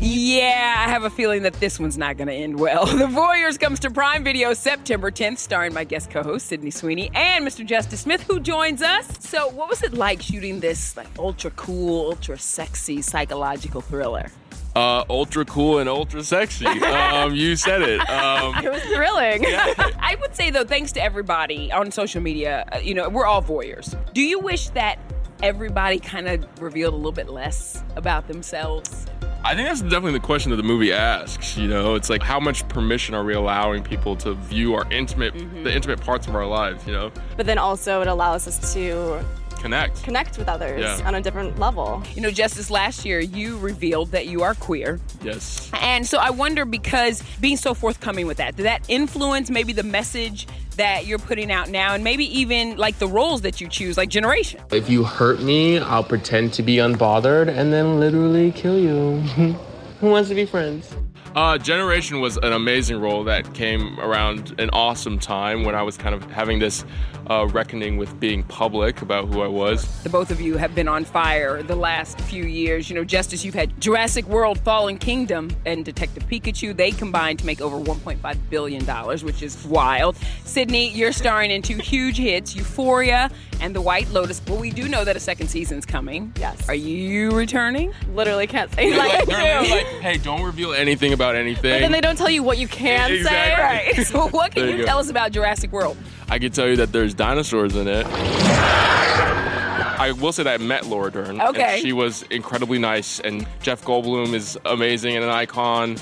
Yeah, 0.00 0.74
I 0.78 0.90
have 0.90 1.04
a 1.04 1.10
feeling 1.10 1.42
that 1.42 1.52
this 1.54 1.78
one's 1.78 1.96
not 1.96 2.16
going 2.16 2.28
to 2.28 2.34
end 2.34 2.58
well. 2.58 2.86
The 3.00 3.06
Voyeurs 3.06 3.60
comes 3.60 3.78
to 3.80 3.90
Prime 3.90 4.24
Video 4.24 4.52
September 4.52 5.10
10th, 5.10 5.38
starring 5.38 5.74
my 5.74 5.84
guest 5.84 6.10
co-host 6.10 6.46
Sydney 6.46 6.70
Sweeney 6.70 7.10
and 7.14 7.46
Mr. 7.46 7.64
Justice 7.64 8.00
Smith, 8.00 8.22
who 8.22 8.40
joins 8.40 8.82
us. 8.82 9.06
So, 9.20 9.48
what 9.48 9.68
was 9.68 9.82
it 9.82 9.92
like 9.92 10.22
shooting 10.22 10.58
this 10.60 10.96
like 10.96 11.06
ultra 11.18 11.50
cool, 11.52 12.08
ultra 12.08 12.38
sexy 12.38 13.02
psychological 13.02 13.80
thriller? 13.80 14.30
Uh, 14.76 15.04
ultra 15.10 15.44
cool 15.44 15.78
and 15.78 15.88
ultra 15.88 16.22
sexy. 16.22 16.66
Um, 16.66 17.34
you 17.34 17.56
said 17.56 17.82
it. 17.82 18.00
Um, 18.08 18.54
It 18.64 18.70
was 18.70 18.82
thrilling. 18.82 19.44
I 19.48 20.16
would 20.20 20.34
say 20.36 20.50
though, 20.50 20.64
thanks 20.64 20.92
to 20.92 21.02
everybody 21.02 21.72
on 21.72 21.90
social 21.90 22.20
media, 22.22 22.64
uh, 22.72 22.78
you 22.78 22.94
know, 22.94 23.08
we're 23.08 23.26
all 23.26 23.42
voyeurs. 23.42 23.96
Do 24.14 24.22
you 24.22 24.38
wish 24.38 24.68
that 24.70 24.98
everybody 25.42 25.98
kind 25.98 26.28
of 26.28 26.44
revealed 26.62 26.94
a 26.94 26.96
little 26.96 27.10
bit 27.12 27.28
less 27.28 27.82
about 27.96 28.28
themselves? 28.28 29.06
I 29.42 29.54
think 29.54 29.66
that's 29.68 29.80
definitely 29.80 30.12
the 30.12 30.20
question 30.20 30.50
that 30.50 30.58
the 30.58 30.62
movie 30.62 30.92
asks. 30.92 31.56
You 31.56 31.66
know, 31.66 31.94
it's 31.94 32.10
like 32.10 32.22
how 32.22 32.38
much 32.38 32.68
permission 32.68 33.14
are 33.14 33.24
we 33.24 33.32
allowing 33.34 33.82
people 33.82 34.14
to 34.16 34.34
view 34.34 34.74
our 34.74 34.86
intimate, 34.92 35.32
the 35.64 35.74
intimate 35.74 36.00
parts 36.00 36.26
of 36.26 36.36
our 36.36 36.46
lives? 36.46 36.86
You 36.86 36.92
know, 36.92 37.10
But 37.38 37.46
then 37.46 37.56
also 37.58 38.02
it 38.02 38.06
allows 38.08 38.46
us 38.46 38.74
to 38.74 39.24
connect. 39.60 40.02
connect 40.02 40.38
with 40.38 40.48
others 40.48 40.80
Yeah. 40.80 41.06
on 41.06 41.14
a 41.14 41.20
different 41.20 41.58
level. 41.58 42.02
You 42.14 42.22
know, 42.22 42.30
just 42.30 42.56
this 42.56 42.70
last 42.70 43.04
year, 43.04 43.20
you 43.20 43.58
revealed 43.58 44.10
that 44.12 44.26
you 44.26 44.42
are 44.42 44.54
queer. 44.54 44.98
Yes. 45.22 45.70
And 45.80 46.06
so 46.06 46.18
I 46.18 46.30
wonder 46.30 46.64
because 46.64 47.22
being 47.40 47.56
so 47.56 47.74
forthcoming 47.74 48.26
with 48.26 48.38
that, 48.38 48.56
did 48.56 48.64
that 48.66 48.82
influence 48.88 49.50
maybe 49.50 49.72
the 49.72 49.82
message 49.82 50.46
that 50.76 51.06
you're 51.06 51.18
putting 51.18 51.52
out 51.52 51.68
now 51.68 51.94
and 51.94 52.02
maybe 52.02 52.24
even 52.38 52.76
like 52.76 52.98
the 52.98 53.06
roles 53.08 53.42
that 53.42 53.60
you 53.60 53.68
choose, 53.68 53.96
like 53.96 54.08
Generation? 54.08 54.60
If 54.70 54.88
you 54.88 55.04
hurt 55.04 55.40
me, 55.42 55.78
I'll 55.78 56.04
pretend 56.04 56.52
to 56.54 56.62
be 56.62 56.76
unbothered 56.76 57.48
and 57.48 57.72
then 57.72 58.00
literally 58.00 58.52
kill 58.52 58.78
you. 58.78 59.20
Who 60.00 60.06
wants 60.10 60.30
to 60.30 60.34
be 60.34 60.46
friends? 60.46 60.90
Uh, 61.36 61.56
Generation 61.58 62.20
was 62.20 62.38
an 62.38 62.52
amazing 62.52 63.00
role 63.00 63.22
that 63.24 63.52
came 63.54 64.00
around 64.00 64.52
an 64.58 64.68
awesome 64.72 65.16
time 65.18 65.62
when 65.64 65.74
I 65.76 65.82
was 65.82 65.96
kind 65.96 66.12
of 66.14 66.24
having 66.30 66.58
this 66.58 66.84
uh, 67.30 67.46
reckoning 67.46 67.96
with 67.96 68.18
being 68.18 68.42
public 68.42 69.02
about 69.02 69.28
who 69.28 69.40
I 69.40 69.46
was. 69.46 69.86
The 70.02 70.08
both 70.08 70.32
of 70.32 70.40
you 70.40 70.56
have 70.56 70.74
been 70.74 70.88
on 70.88 71.04
fire 71.04 71.62
the 71.62 71.76
last 71.76 72.20
few 72.22 72.44
years. 72.44 72.90
You 72.90 72.96
know, 72.96 73.04
Justice, 73.04 73.44
you've 73.44 73.54
had 73.54 73.80
Jurassic 73.80 74.26
World, 74.26 74.58
Fallen 74.60 74.98
Kingdom, 74.98 75.48
and 75.64 75.84
Detective 75.84 76.24
Pikachu. 76.24 76.76
They 76.76 76.90
combined 76.90 77.38
to 77.38 77.46
make 77.46 77.60
over 77.60 77.78
$1.5 77.78 78.36
billion, 78.50 78.84
which 79.24 79.42
is 79.42 79.64
wild. 79.64 80.16
Sydney, 80.44 80.90
you're 80.90 81.12
starring 81.12 81.52
in 81.52 81.62
two 81.62 81.76
huge 81.78 82.16
hits, 82.18 82.56
Euphoria 82.56 83.30
and 83.60 83.76
The 83.76 83.80
White 83.80 84.10
Lotus. 84.10 84.40
But 84.40 84.58
we 84.58 84.70
do 84.70 84.88
know 84.88 85.04
that 85.04 85.16
a 85.16 85.20
second 85.20 85.48
season's 85.48 85.86
coming. 85.86 86.32
Yes. 86.38 86.68
Are 86.68 86.74
you 86.74 87.30
returning? 87.30 87.92
Literally 88.14 88.46
can't 88.48 88.72
say 88.72 88.90
They're 88.90 88.98
like, 88.98 89.12
like, 89.12 89.26
they're 89.26 89.62
like, 89.62 89.86
hey, 90.00 90.18
don't 90.18 90.42
reveal 90.42 90.72
anything 90.72 91.12
about 91.12 91.36
anything. 91.36 91.74
But 91.74 91.80
then 91.80 91.92
they 91.92 92.00
don't 92.00 92.16
tell 92.16 92.30
you 92.30 92.42
what 92.42 92.58
you 92.58 92.66
can 92.80 93.12
Exactly. 93.12 93.30
say. 93.30 93.54
Right. 93.54 94.06
So, 94.10 94.28
what 94.28 94.52
can 94.52 94.66
you, 94.68 94.76
you 94.78 94.84
tell 94.86 94.98
us 94.98 95.10
about 95.10 95.30
Jurassic 95.30 95.70
World? 95.72 95.96
I 96.30 96.38
can 96.38 96.52
tell 96.52 96.68
you 96.68 96.76
that 96.76 96.92
there's 96.92 97.12
dinosaurs 97.12 97.74
in 97.76 97.88
it. 97.88 98.06
I 98.06 100.12
will 100.18 100.32
say 100.32 100.44
that 100.44 100.60
I 100.60 100.62
met 100.62 100.86
Laura 100.86 101.10
Dern. 101.10 101.30
and 101.30 101.42
Okay. 101.42 101.80
she 101.82 101.92
was 101.92 102.22
incredibly 102.30 102.78
nice, 102.78 103.18
and 103.20 103.46
Jeff 103.62 103.82
Goldblum 103.84 104.32
is 104.32 104.56
amazing 104.64 105.16
and 105.16 105.24
an 105.24 105.30
icon. 105.30 105.96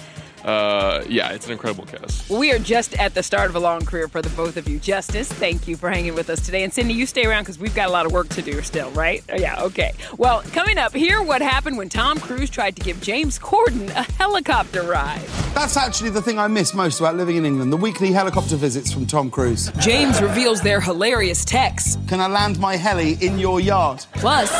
Uh, 0.44 1.04
yeah, 1.08 1.30
it's 1.30 1.46
an 1.46 1.52
incredible 1.52 1.84
cast. 1.84 2.28
We 2.30 2.52
are 2.52 2.58
just 2.58 2.94
at 2.98 3.14
the 3.14 3.22
start 3.22 3.50
of 3.50 3.56
a 3.56 3.60
long 3.60 3.84
career 3.84 4.08
for 4.08 4.22
the 4.22 4.30
both 4.30 4.56
of 4.56 4.68
you. 4.68 4.78
Justice, 4.78 5.28
thank 5.30 5.66
you 5.68 5.76
for 5.76 5.90
hanging 5.90 6.14
with 6.14 6.30
us 6.30 6.40
today. 6.44 6.62
And 6.62 6.72
Cindy, 6.72 6.94
you 6.94 7.06
stay 7.06 7.26
around 7.26 7.42
because 7.42 7.58
we've 7.58 7.74
got 7.74 7.88
a 7.88 7.92
lot 7.92 8.06
of 8.06 8.12
work 8.12 8.28
to 8.30 8.42
do 8.42 8.60
still, 8.62 8.90
right? 8.92 9.22
Uh, 9.30 9.36
Yeah, 9.38 9.62
okay. 9.62 9.92
Well, 10.16 10.42
coming 10.52 10.78
up, 10.78 10.94
hear 10.94 11.22
what 11.22 11.42
happened 11.42 11.76
when 11.76 11.88
Tom 11.88 12.18
Cruise 12.18 12.50
tried 12.50 12.76
to 12.76 12.82
give 12.82 13.00
James 13.00 13.38
Corden 13.38 13.88
a 13.90 14.02
helicopter 14.12 14.82
ride. 14.82 15.22
That's 15.54 15.76
actually 15.76 16.10
the 16.10 16.22
thing 16.22 16.38
I 16.38 16.46
miss 16.46 16.72
most 16.74 17.00
about 17.00 17.16
living 17.16 17.36
in 17.36 17.44
England 17.44 17.72
the 17.72 17.76
weekly 17.76 18.12
helicopter 18.12 18.56
visits 18.56 18.92
from 18.92 19.06
Tom 19.06 19.30
Cruise. 19.30 19.70
James 19.78 20.20
reveals 20.22 20.60
their 20.60 20.80
hilarious 20.80 21.44
texts. 21.44 21.98
Can 22.08 22.20
I 22.20 22.26
land 22.28 22.58
my 22.58 22.76
heli 22.76 23.14
in 23.20 23.38
your 23.38 23.60
yard? 23.60 24.04
Plus, 24.14 24.50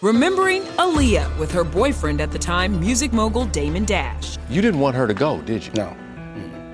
remembering 0.00 0.62
Aaliyah 0.62 1.36
with 1.38 1.50
her 1.52 1.64
boyfriend 1.64 2.20
at 2.20 2.30
the 2.30 2.38
time, 2.38 2.78
music 2.78 3.12
mogul 3.12 3.46
Damon 3.46 3.84
Dash. 3.84 4.38
You 4.48 4.62
didn't 4.62 4.80
want 4.80 4.96
her 4.96 5.06
to 5.06 5.14
go, 5.14 5.40
did 5.42 5.66
you? 5.66 5.72
No. 5.72 5.96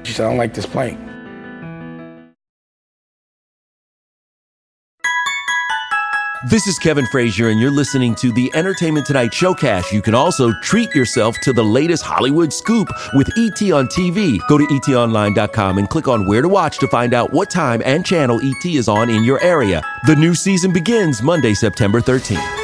She 0.05 0.13
said, 0.13 0.27
I 0.27 0.29
don't 0.29 0.39
like 0.39 0.55
this 0.55 0.67
plane. 0.67 1.11
This 6.51 6.67
is 6.67 6.79
Kevin 6.79 7.07
Frazier, 7.07 7.49
and 7.49 7.59
you're 7.59 7.71
listening 7.71 8.15
to 8.17 8.31
the 8.31 8.51
Entertainment 8.55 9.07
Tonight 9.07 9.31
Showcast. 9.31 9.91
You 9.93 10.03
can 10.03 10.15
also 10.15 10.53
treat 10.61 10.95
yourself 10.95 11.41
to 11.41 11.55
the 11.55 11.65
latest 11.65 12.03
Hollywood 12.03 12.53
scoop 12.53 12.87
with 13.15 13.29
ET 13.39 13.63
on 13.73 13.89
TV. 13.89 14.47
Go 14.47 14.59
to 14.59 14.65
etonline.com 14.67 15.79
and 15.79 15.89
click 15.89 16.07
on 16.07 16.27
where 16.27 16.43
to 16.43 16.49
watch 16.49 16.77
to 16.81 16.87
find 16.87 17.15
out 17.15 17.33
what 17.33 17.49
time 17.49 17.81
and 17.87 18.05
channel 18.05 18.41
ET 18.43 18.67
is 18.67 18.89
on 18.89 19.09
in 19.09 19.25
your 19.25 19.41
area. 19.41 19.83
The 20.07 20.17
new 20.17 20.35
season 20.35 20.71
begins 20.71 21.23
Monday, 21.23 21.55
September 21.55 22.03
13th. 22.03 22.64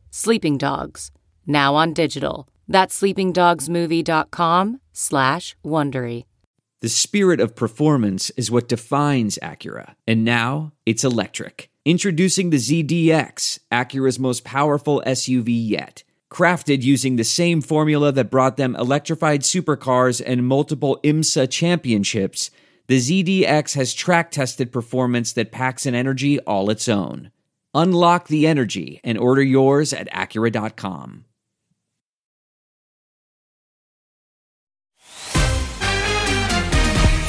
Sleeping 0.13 0.57
Dogs, 0.57 1.09
now 1.47 1.73
on 1.75 1.93
digital. 1.93 2.49
That's 2.67 2.99
sleepingdogsmovie.com 3.01 4.81
slash 4.91 5.55
Wondery. 5.63 6.25
The 6.81 6.89
spirit 6.89 7.39
of 7.39 7.55
performance 7.55 8.29
is 8.31 8.51
what 8.51 8.67
defines 8.67 9.39
Acura, 9.41 9.95
and 10.05 10.25
now 10.25 10.73
it's 10.85 11.05
electric. 11.05 11.69
Introducing 11.85 12.49
the 12.49 12.57
ZDX, 12.57 13.59
Acura's 13.71 14.19
most 14.19 14.43
powerful 14.43 15.01
SUV 15.07 15.47
yet. 15.47 16.03
Crafted 16.29 16.81
using 16.81 17.15
the 17.15 17.23
same 17.23 17.61
formula 17.61 18.11
that 18.11 18.29
brought 18.29 18.57
them 18.57 18.75
electrified 18.75 19.43
supercars 19.43 20.21
and 20.25 20.45
multiple 20.45 20.99
IMSA 21.05 21.49
championships, 21.49 22.51
the 22.87 22.97
ZDX 22.97 23.75
has 23.75 23.93
track 23.93 24.31
tested 24.31 24.73
performance 24.73 25.31
that 25.31 25.53
packs 25.53 25.85
an 25.85 25.95
energy 25.95 26.37
all 26.41 26.69
its 26.69 26.89
own. 26.89 27.31
Unlock 27.73 28.27
the 28.27 28.47
energy 28.47 28.99
and 29.03 29.17
order 29.17 29.41
yours 29.41 29.93
at 29.93 30.09
Acura.com. 30.11 31.25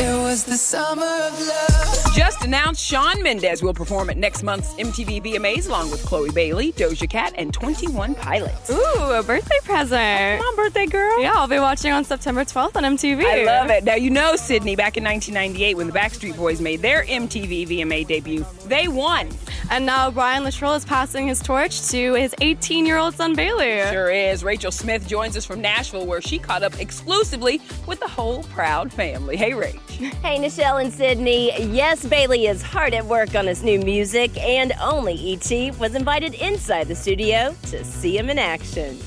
It 0.00 0.22
was 0.22 0.44
the 0.44 0.56
summer 0.56 1.04
of 1.04 1.46
love. 1.46 1.71
Just 2.14 2.44
announced 2.44 2.84
Shawn 2.84 3.22
Mendes 3.22 3.62
will 3.62 3.72
perform 3.72 4.10
at 4.10 4.18
next 4.18 4.42
month's 4.42 4.74
MTV 4.74 5.24
VMAs 5.24 5.66
along 5.66 5.90
with 5.90 6.04
Chloe 6.04 6.30
Bailey, 6.30 6.72
Doja 6.72 7.08
Cat, 7.08 7.32
and 7.38 7.54
21 7.54 8.14
Pilots. 8.14 8.68
Ooh, 8.68 9.12
a 9.12 9.22
birthday 9.22 9.56
present. 9.64 10.38
Come 10.38 10.46
on, 10.46 10.56
birthday 10.56 10.84
girl. 10.84 11.22
Yeah, 11.22 11.32
I'll 11.34 11.48
be 11.48 11.58
watching 11.58 11.90
on 11.90 12.04
September 12.04 12.44
12th 12.44 12.76
on 12.76 12.82
MTV. 12.82 13.24
I 13.24 13.44
love 13.44 13.70
it. 13.70 13.84
Now, 13.84 13.94
you 13.94 14.10
know, 14.10 14.36
Sydney, 14.36 14.76
back 14.76 14.98
in 14.98 15.04
1998 15.04 15.74
when 15.74 15.86
the 15.86 15.92
Backstreet 15.94 16.36
Boys 16.36 16.60
made 16.60 16.82
their 16.82 17.04
MTV 17.06 17.66
VMA 17.66 18.06
debut, 18.06 18.44
they 18.66 18.88
won. 18.88 19.30
And 19.70 19.86
now 19.86 20.10
Brian 20.10 20.44
Littrell 20.44 20.76
is 20.76 20.84
passing 20.84 21.28
his 21.28 21.40
torch 21.40 21.88
to 21.88 22.12
his 22.12 22.34
18 22.42 22.84
year 22.84 22.98
old 22.98 23.14
son, 23.14 23.34
Bailey. 23.34 23.80
Sure 23.90 24.10
is. 24.10 24.44
Rachel 24.44 24.70
Smith 24.70 25.08
joins 25.08 25.34
us 25.34 25.46
from 25.46 25.62
Nashville 25.62 26.04
where 26.06 26.20
she 26.20 26.38
caught 26.38 26.62
up 26.62 26.78
exclusively 26.78 27.62
with 27.86 28.00
the 28.00 28.08
whole 28.08 28.42
Proud 28.44 28.92
family. 28.92 29.36
Hey, 29.36 29.52
Rach. 29.52 29.78
Hey, 29.88 30.38
Nichelle 30.38 30.82
and 30.82 30.92
Sydney. 30.92 31.52
Yes, 31.72 32.01
Bailey 32.08 32.46
is 32.46 32.62
hard 32.62 32.94
at 32.94 33.04
work 33.06 33.34
on 33.34 33.46
his 33.46 33.62
new 33.62 33.78
music, 33.80 34.36
and 34.38 34.72
only 34.80 35.14
E.T. 35.14 35.70
was 35.72 35.94
invited 35.94 36.34
inside 36.34 36.88
the 36.88 36.94
studio 36.94 37.54
to 37.70 37.84
see 37.84 38.16
him 38.16 38.28
in 38.30 38.38
action. 38.38 38.98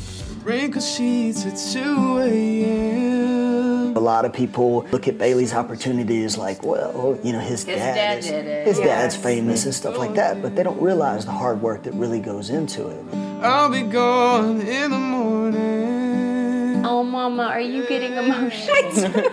Wrinkled 0.44 0.84
sheets 0.84 1.46
at 1.46 1.58
2 1.74 2.20
a.m. 2.20 3.96
A 3.98 4.00
lot 4.00 4.26
of 4.26 4.34
people 4.34 4.86
look 4.92 5.08
at 5.08 5.18
Bailey's 5.18 5.54
opportunities 5.54 6.38
like, 6.38 6.64
well, 6.64 7.18
you 7.24 7.32
know, 7.34 7.40
his, 7.40 7.64
His 7.64 7.78
dad, 7.78 7.96
dad 7.96 8.18
is, 8.20 8.26
did 8.28 8.46
it. 8.46 8.68
his 8.68 8.80
Yeah. 8.80 8.86
dad's 8.86 9.16
famous 9.16 9.66
and 9.66 9.74
stuff 9.74 9.98
like 9.98 10.14
that, 10.16 10.42
but 10.42 10.56
they 10.56 10.64
don't 10.64 10.82
realize 10.82 11.26
the 11.26 11.32
hard 11.32 11.62
work 11.62 11.84
that 11.84 11.94
really 11.94 12.20
goes 12.20 12.50
into 12.50 12.88
it. 12.90 13.04
I'll 13.42 13.70
be 13.70 13.82
gone 13.84 14.62
in 14.62 14.92
the 14.92 14.98
morning. 14.98 16.86
Oh, 16.86 17.04
Mama, 17.04 17.44
are 17.44 17.62
you 17.62 17.88
getting 17.88 18.14
emotional? 18.14 19.32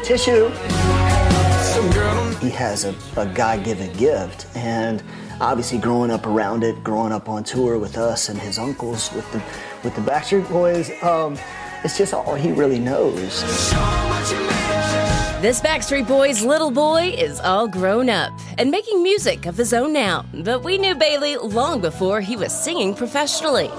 Tissue. 0.04 0.50
He 2.40 2.50
has 2.50 2.84
a, 2.84 2.94
a 3.16 3.26
God-given 3.26 3.92
gift, 3.96 4.46
and 4.56 5.00
obviously 5.40 5.78
growing 5.78 6.10
up 6.10 6.26
around 6.26 6.64
it, 6.64 6.82
growing 6.82 7.12
up 7.12 7.28
on 7.28 7.44
tour 7.44 7.78
with 7.78 7.96
us 7.96 8.28
and 8.28 8.38
his 8.38 8.58
uncles 8.58 9.12
with 9.12 9.30
the 9.30 9.40
with 9.84 9.94
the 9.94 10.00
Backstreet 10.00 10.48
Boys, 10.48 10.90
um, 11.04 11.38
it's 11.84 11.96
just 11.96 12.12
all 12.12 12.34
he 12.34 12.50
really 12.50 12.80
knows. 12.80 13.42
This 15.40 15.60
Backstreet 15.60 16.08
Boys 16.08 16.42
little 16.42 16.72
boy 16.72 17.14
is 17.16 17.38
all 17.38 17.68
grown 17.68 18.10
up 18.10 18.32
and 18.58 18.72
making 18.72 19.00
music 19.00 19.46
of 19.46 19.56
his 19.56 19.72
own 19.72 19.92
now. 19.92 20.24
But 20.34 20.64
we 20.64 20.78
knew 20.78 20.96
Bailey 20.96 21.36
long 21.36 21.80
before 21.80 22.20
he 22.20 22.34
was 22.36 22.52
singing 22.52 22.92
professionally. 22.92 23.70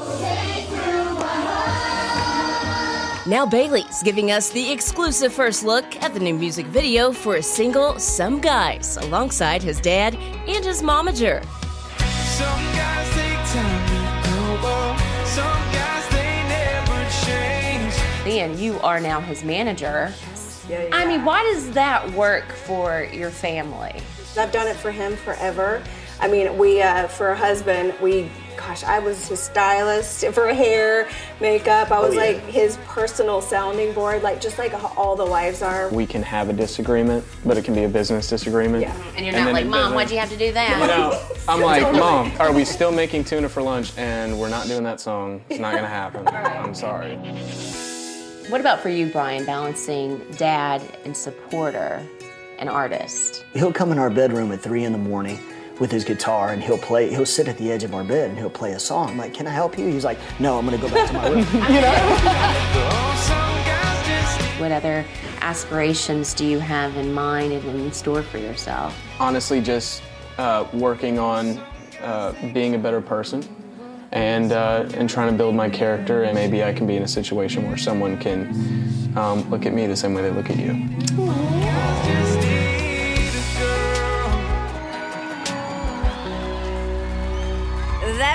Now 3.30 3.46
Bailey's 3.46 4.02
giving 4.02 4.32
us 4.32 4.50
the 4.50 4.72
exclusive 4.72 5.32
first 5.32 5.64
look 5.64 5.86
at 6.02 6.16
the 6.16 6.20
new 6.20 6.34
music 6.34 6.66
video 6.66 7.12
for 7.12 7.36
his 7.36 7.46
single 7.46 8.00
Some 8.00 8.42
Guys 8.42 8.98
alongside 8.98 9.62
his 9.62 9.80
dad 9.80 10.16
and 10.16 10.66
his 10.66 10.82
momager. 10.82 11.44
Some 12.00 12.60
guys 12.74 13.14
take 13.14 13.38
time 13.54 13.88
to 13.88 14.62
grow. 14.62 14.98
Some 15.26 15.62
guys 15.72 16.10
they 16.10 16.44
never 16.50 17.08
change. 17.24 17.94
Then 18.24 18.58
you 18.58 18.80
are 18.80 19.00
now 19.00 19.22
his 19.22 19.44
manager. 19.44 20.12
Yeah. 20.68 20.90
I 20.92 21.06
mean, 21.06 21.24
why 21.24 21.44
does 21.54 21.70
that 21.74 22.12
work 22.14 22.52
for 22.52 23.08
your 23.14 23.30
family? 23.30 24.02
I've 24.40 24.52
done 24.52 24.68
it 24.68 24.76
for 24.76 24.90
him 24.90 25.16
forever. 25.16 25.84
I 26.20 26.28
mean, 26.28 26.58
we, 26.58 26.82
uh, 26.82 27.08
for 27.08 27.30
a 27.30 27.36
husband, 27.36 27.94
we, 28.02 28.32
gosh, 28.70 28.84
I 28.84 29.00
was 29.00 29.28
his 29.28 29.40
stylist 29.40 30.24
for 30.28 30.54
hair, 30.54 31.10
makeup. 31.42 31.90
I 31.92 31.98
oh, 31.98 32.06
was 32.06 32.14
yeah. 32.14 32.22
like 32.22 32.42
his 32.44 32.78
personal 32.86 33.42
sounding 33.42 33.94
board, 33.94 34.22
like 34.22 34.40
just 34.40 34.60
like 34.60 34.74
all 34.96 35.16
the 35.16 35.26
wives 35.26 35.64
are. 35.64 35.90
We 35.90 36.06
can 36.06 36.22
have 36.22 36.50
a 36.50 36.54
disagreement, 36.54 37.26
but 37.44 37.58
it 37.58 37.66
can 37.66 37.74
be 37.74 37.86
a 37.86 37.90
business 37.90 38.28
disagreement. 38.30 38.84
Yeah. 38.84 38.96
And 39.16 39.26
you're 39.26 39.34
not 39.34 39.54
like, 39.54 39.66
Mom, 39.66 39.96
why'd 39.96 40.12
you 40.12 40.20
have 40.20 40.30
to 40.30 40.38
do 40.38 40.52
that? 40.54 40.80
You 40.80 40.88
know, 40.88 41.20
I'm 41.48 41.62
like, 41.72 41.82
Totally. 41.82 42.00
Mom, 42.00 42.32
are 42.40 42.54
we 42.54 42.64
still 42.64 42.92
making 42.92 43.24
tuna 43.24 43.50
for 43.50 43.64
lunch? 43.64 43.92
And 43.98 44.40
we're 44.40 44.50
not 44.50 44.68
doing 44.68 44.84
that 44.84 45.00
song. 45.00 45.42
It's 45.50 45.60
not 45.60 45.74
gonna 45.74 45.88
happen. 45.88 46.28
I'm 46.28 46.76
sorry. 46.76 47.16
What 48.52 48.62
about 48.62 48.82
for 48.82 48.90
you, 48.90 49.08
Brian, 49.12 49.46
balancing 49.46 50.20
dad 50.38 50.84
and 51.06 51.18
supporter 51.18 52.06
and 52.60 52.70
artist? 52.70 53.46
He'll 53.54 53.74
come 53.74 53.92
in 53.92 53.98
our 53.98 54.12
bedroom 54.12 54.52
at 54.52 54.62
three 54.62 54.84
in 54.84 54.92
the 54.92 55.00
morning 55.00 55.40
with 55.80 55.92
his 55.92 56.04
guitar 56.04 56.50
and 56.50 56.62
he'll 56.62 56.78
play. 56.78 57.10
He'll 57.10 57.26
sit 57.26 57.48
at 57.48 57.58
the 57.58 57.72
edge 57.72 57.84
of 57.84 57.94
our 57.96 58.04
bed 58.04 58.30
and 58.30 58.38
he'll 58.38 58.50
play 58.50 58.74
a 58.74 58.80
song. 58.80 59.10
I'm 59.10 59.18
like, 59.18 59.34
"Can 59.34 59.48
I 59.48 59.52
help 59.52 59.78
you?" 59.78 59.88
He's 59.88 60.06
like, 60.06 60.20
"No, 60.40 60.58
I'm 60.58 60.66
gonna 60.66 60.78
go 60.78 60.90
back 60.90 61.08
to 61.08 61.14
my 61.14 61.28
room." 61.30 61.40
you 61.54 61.82
know. 61.82 63.46
What 64.60 64.74
other 64.74 65.06
aspirations 65.40 66.34
do 66.34 66.46
you 66.46 66.60
have 66.60 66.98
in 66.98 67.14
mind 67.14 67.54
and 67.54 67.64
in 67.64 67.94
store 67.94 68.22
for 68.22 68.40
yourself? 68.40 68.94
Honestly, 69.18 69.62
just 69.62 70.02
uh, 70.38 70.68
working 70.74 71.18
on 71.18 71.58
uh, 72.02 72.34
being 72.54 72.76
a 72.76 72.78
better 72.78 73.00
person 73.00 73.42
and 74.12 74.52
uh, 74.52 74.90
and 74.96 75.10
trying 75.10 75.32
to 75.32 75.38
build 75.38 75.56
my 75.56 75.70
character. 75.70 76.24
And 76.24 76.36
maybe 76.36 76.62
I 76.62 76.74
can 76.74 76.88
be 76.88 76.98
in 76.98 77.04
a 77.04 77.08
situation 77.08 77.68
where 77.68 77.78
someone 77.78 78.18
can 78.18 78.50
um, 79.16 79.50
look 79.50 79.66
at 79.66 79.74
me 79.74 79.88
the 79.88 79.96
same 79.96 80.14
way 80.14 80.24
they 80.24 80.32
look 80.32 80.50
at 80.50 80.58
you. 80.58 81.59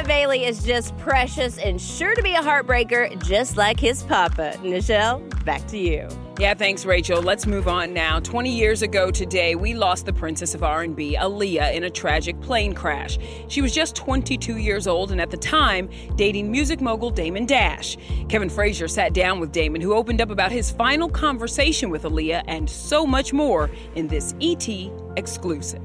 That 0.05 0.09
Bailey 0.09 0.45
is 0.45 0.63
just 0.63 0.95
precious 0.99 1.57
and 1.57 1.81
sure 1.81 2.15
to 2.15 2.23
be 2.23 2.35
a 2.35 2.43
heartbreaker, 2.43 3.23
just 3.25 3.57
like 3.57 3.81
his 3.81 4.03
papa. 4.03 4.53
Nichelle, 4.59 5.23
back 5.47 5.67
to 5.69 5.79
you. 5.79 6.07
Yeah, 6.39 6.53
thanks, 6.53 6.85
Rachel. 6.85 7.23
Let's 7.23 7.47
move 7.47 7.69
on 7.69 7.95
now. 7.95 8.21
20 8.21 8.51
years 8.51 8.83
ago 8.83 9.11
today, 9.11 9.55
we 9.55 9.73
lost 9.73 10.05
the 10.05 10.13
princess 10.13 10.55
of 10.55 10.63
R&B, 10.63 11.17
Aaliyah, 11.19 11.75
in 11.75 11.85
a 11.85 11.91
tragic 11.91 12.39
plane 12.43 12.75
crash. 12.75 13.19
She 13.49 13.63
was 13.63 13.75
just 13.75 13.97
22 13.97 14.59
years 14.59 14.87
old 14.87 15.11
and 15.11 15.23
at 15.23 15.31
the 15.31 15.39
time 15.39 15.89
dating 16.17 16.51
music 16.51 16.83
mogul 16.83 17.09
Damon 17.09 17.47
Dash. 17.47 17.97
Kevin 18.29 18.51
Frazier 18.51 18.89
sat 18.89 19.15
down 19.15 19.41
with 19.41 19.53
Damon, 19.53 19.81
who 19.81 19.95
opened 19.95 20.21
up 20.21 20.29
about 20.29 20.53
his 20.53 20.71
final 20.71 21.09
conversation 21.09 21.89
with 21.89 22.03
Aaliyah 22.03 22.43
and 22.47 22.69
so 22.69 23.07
much 23.07 23.33
more 23.33 23.71
in 23.95 24.07
this 24.09 24.35
ET 24.43 24.69
exclusive. 25.17 25.83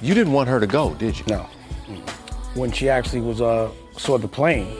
You 0.00 0.14
didn't 0.14 0.32
want 0.32 0.48
her 0.48 0.60
to 0.60 0.66
go, 0.66 0.94
did 0.94 1.18
you? 1.18 1.24
No. 1.28 1.40
When 2.54 2.70
she 2.70 2.88
actually 2.88 3.20
was 3.20 3.40
uh 3.40 3.70
saw 3.96 4.16
the 4.16 4.28
plane, 4.28 4.72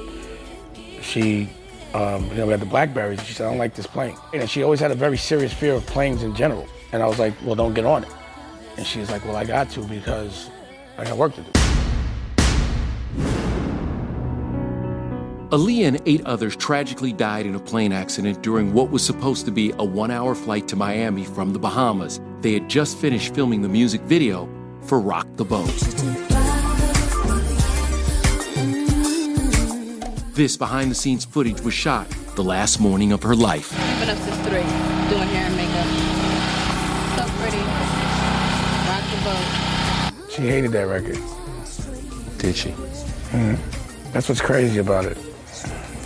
she 1.03 1.51
um, 1.95 2.27
you 2.27 2.35
know, 2.35 2.47
we 2.47 2.53
had 2.53 2.61
the 2.61 2.67
Blackberries. 2.67 3.23
She 3.25 3.33
said, 3.33 3.47
I 3.47 3.51
don't 3.51 3.59
like 3.59 3.75
this 3.75 3.87
plane. 3.87 4.15
And 4.35 4.49
she 4.49 4.63
always 4.63 4.79
had 4.79 4.91
a 4.91 4.95
very 4.95 5.17
serious 5.17 5.53
fear 5.53 5.73
of 5.73 5.87
planes 5.87 6.23
in 6.23 6.35
general. 6.35 6.67
And 6.93 7.03
I 7.03 7.07
was 7.07 7.19
like, 7.19 7.33
well, 7.43 7.55
don't 7.55 7.75
get 7.75 7.87
on 7.87 8.05
it. 8.05 8.11
And 8.77 8.87
she 8.87 9.01
was 9.01 9.11
like, 9.11 9.25
well, 9.25 9.37
I 9.37 9.45
got 9.45 9.71
to 9.71 9.83
because 9.85 10.51
I 10.99 11.05
got 11.05 11.17
work 11.17 11.35
to 11.35 11.41
do. 11.41 11.51
Aaliyah 15.49 15.89
and 15.89 16.03
eight 16.05 16.25
others 16.27 16.55
tragically 16.57 17.13
died 17.15 17.47
in 17.47 17.55
a 17.55 17.61
plane 17.61 17.91
accident 17.91 18.43
during 18.43 18.75
what 18.75 18.91
was 18.91 19.05
supposed 19.05 19.47
to 19.47 19.51
be 19.51 19.73
a 19.79 19.85
one 19.85 20.11
hour 20.11 20.35
flight 20.35 20.69
to 20.69 20.77
Miami 20.77 21.25
from 21.25 21.55
the 21.55 21.59
Bahamas. 21.59 22.21
They 22.43 22.53
had 22.53 22.69
just 22.69 22.99
finished 22.99 23.35
filming 23.35 23.63
the 23.63 23.69
music 23.69 24.03
video 24.03 24.47
for 24.89 24.99
Rock 24.99 25.27
the 25.37 25.45
Boat. 25.45 25.67
This 30.35 30.57
behind 30.57 30.91
the 30.91 30.95
scenes 30.95 31.27
footage 31.27 31.61
was 31.61 31.75
shot 31.75 32.09
the 32.37 32.43
last 32.43 32.81
morning 32.81 33.13
of 33.13 33.23
her 33.23 33.37
life. 33.37 33.71
Been 34.01 34.09
up 34.09 34.19
since 34.19 34.37
three, 34.39 34.63
doing 35.11 35.29
hair 35.29 35.47
and 35.47 35.57
makeup. 35.57 35.87
So 37.17 37.23
pretty. 37.39 37.59
Rock 38.89 39.05
the 39.13 39.21
boat. 40.25 40.31
She 40.31 40.43
hated 40.43 40.73
that 40.73 40.87
record. 40.87 41.19
Did 42.39 42.57
she? 42.57 42.71
Mhm. 43.33 43.59
That's 44.13 44.29
what's 44.29 44.41
crazy 44.41 44.79
about 44.79 45.05
it. 45.05 45.19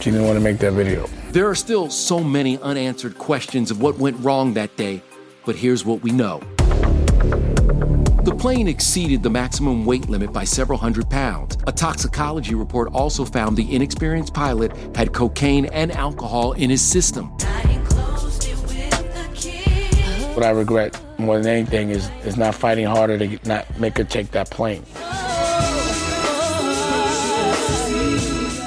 She 0.01 0.11
didn't 0.11 0.27
want 0.27 0.39
to 0.39 0.43
make 0.43 0.59
that 0.59 0.73
video. 0.73 1.09
There 1.31 1.49
are 1.49 1.55
still 1.55 1.89
so 1.89 2.19
many 2.19 2.59
unanswered 2.59 3.17
questions 3.17 3.71
of 3.71 3.81
what 3.81 3.99
went 3.99 4.19
wrong 4.25 4.55
that 4.55 4.77
day, 4.77 5.03
but 5.47 5.55
here's 5.55 5.85
what 5.85 6.03
we 6.03 6.11
know. 6.11 6.41
The 8.25 8.33
plane 8.37 8.69
exceeded 8.69 9.25
the 9.25 9.31
maximum 9.31 9.85
weight 9.85 10.09
limit 10.09 10.33
by 10.33 10.45
several 10.45 10.79
hundred 10.79 11.11
pounds. 11.11 11.59
A 11.67 11.73
toxicology 11.73 12.55
report 12.55 12.93
also 12.95 13.25
found 13.25 13.57
the 13.57 13.75
inexperienced 13.75 14.33
pilot 14.33 14.77
had 14.95 15.13
cocaine 15.13 15.65
and 15.67 15.91
alcohol 15.91 16.53
in 16.53 16.71
his 16.71 16.81
system. 16.81 17.31
What 20.35 20.45
I 20.45 20.51
regret 20.51 20.97
more 21.19 21.39
than 21.39 21.49
anything 21.49 21.91
is, 21.91 22.09
is 22.25 22.37
not 22.37 22.55
fighting 22.55 22.87
harder 22.87 23.19
to 23.19 23.39
not 23.45 23.67
make 23.81 23.99
her 23.99 24.05
take 24.05 24.31
that 24.31 24.51
plane. 24.51 24.85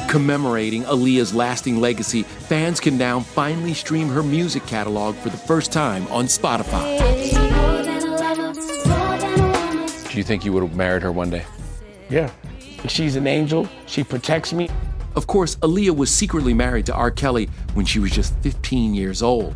Commemorating 0.09 0.83
Aaliyah's 0.83 1.33
lasting 1.33 1.79
legacy, 1.79 2.23
fans 2.23 2.81
can 2.81 2.97
now 2.97 3.21
finally 3.21 3.73
stream 3.73 4.09
her 4.09 4.21
music 4.21 4.65
catalog 4.65 5.15
for 5.15 5.29
the 5.29 5.37
first 5.37 5.71
time 5.71 6.05
on 6.07 6.25
Spotify. 6.25 7.54
Do 10.15 10.19
you 10.19 10.23
think 10.23 10.45
you 10.45 10.53
would 10.53 10.63
have 10.63 10.77
married 10.77 11.03
her 11.03 11.11
one 11.11 11.29
day? 11.29 11.43
Yeah. 12.09 12.31
She's 12.87 13.17
an 13.17 13.27
angel. 13.27 13.67
She 13.85 14.01
protects 14.01 14.53
me. 14.53 14.69
Of 15.13 15.27
course, 15.27 15.57
Aaliyah 15.57 15.93
was 15.93 16.09
secretly 16.09 16.53
married 16.53 16.85
to 16.85 16.93
R. 16.93 17.11
Kelly 17.11 17.49
when 17.73 17.85
she 17.85 17.99
was 17.99 18.11
just 18.11 18.33
15 18.37 18.95
years 18.95 19.21
old. 19.21 19.53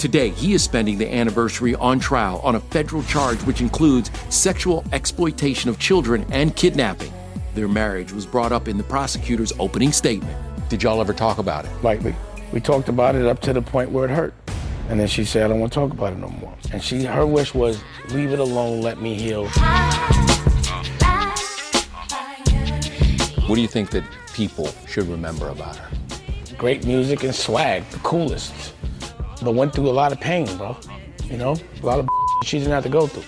Today, 0.00 0.30
he 0.30 0.52
is 0.52 0.64
spending 0.64 0.98
the 0.98 1.08
anniversary 1.08 1.76
on 1.76 2.00
trial 2.00 2.40
on 2.42 2.56
a 2.56 2.60
federal 2.60 3.04
charge 3.04 3.38
which 3.42 3.60
includes 3.60 4.10
sexual 4.30 4.82
exploitation 4.90 5.70
of 5.70 5.78
children 5.78 6.26
and 6.32 6.56
kidnapping. 6.56 7.12
Their 7.54 7.68
marriage 7.68 8.10
was 8.10 8.26
brought 8.26 8.50
up 8.50 8.66
in 8.66 8.76
the 8.76 8.82
prosecutor's 8.82 9.52
opening 9.60 9.92
statement. 9.92 10.36
Did 10.68 10.82
y'all 10.82 11.00
ever 11.00 11.12
talk 11.12 11.38
about 11.38 11.66
it? 11.66 11.70
Lightly. 11.84 12.16
We 12.52 12.58
talked 12.58 12.88
about 12.88 13.14
it 13.14 13.26
up 13.26 13.38
to 13.42 13.52
the 13.52 13.62
point 13.62 13.92
where 13.92 14.06
it 14.06 14.10
hurt. 14.10 14.34
And 14.88 14.98
then 14.98 15.06
she 15.06 15.24
said, 15.24 15.44
I 15.44 15.48
don't 15.48 15.60
want 15.60 15.72
to 15.72 15.78
talk 15.78 15.92
about 15.92 16.14
it 16.14 16.18
no 16.18 16.28
more. 16.28 16.54
And 16.72 16.82
she 16.82 17.04
her 17.04 17.26
wish 17.26 17.52
was, 17.54 17.82
leave 18.10 18.32
it 18.32 18.38
alone, 18.38 18.80
let 18.80 19.00
me 19.00 19.14
heal. 19.14 19.48
What 23.46 23.54
do 23.54 23.60
you 23.60 23.68
think 23.68 23.90
that 23.90 24.04
people 24.32 24.68
should 24.86 25.06
remember 25.08 25.50
about 25.50 25.76
her? 25.76 25.90
Great 26.56 26.86
music 26.86 27.22
and 27.22 27.34
swag, 27.34 27.88
the 27.90 27.98
coolest. 27.98 28.74
But 29.42 29.54
went 29.54 29.74
through 29.74 29.88
a 29.88 29.92
lot 29.92 30.10
of 30.10 30.20
pain, 30.20 30.46
bro. 30.56 30.76
You 31.24 31.36
know, 31.36 31.56
a 31.82 31.86
lot 31.86 31.98
of 31.98 32.08
she 32.44 32.58
didn't 32.58 32.72
have 32.72 32.84
to 32.84 32.88
go 32.88 33.06
through. 33.06 33.24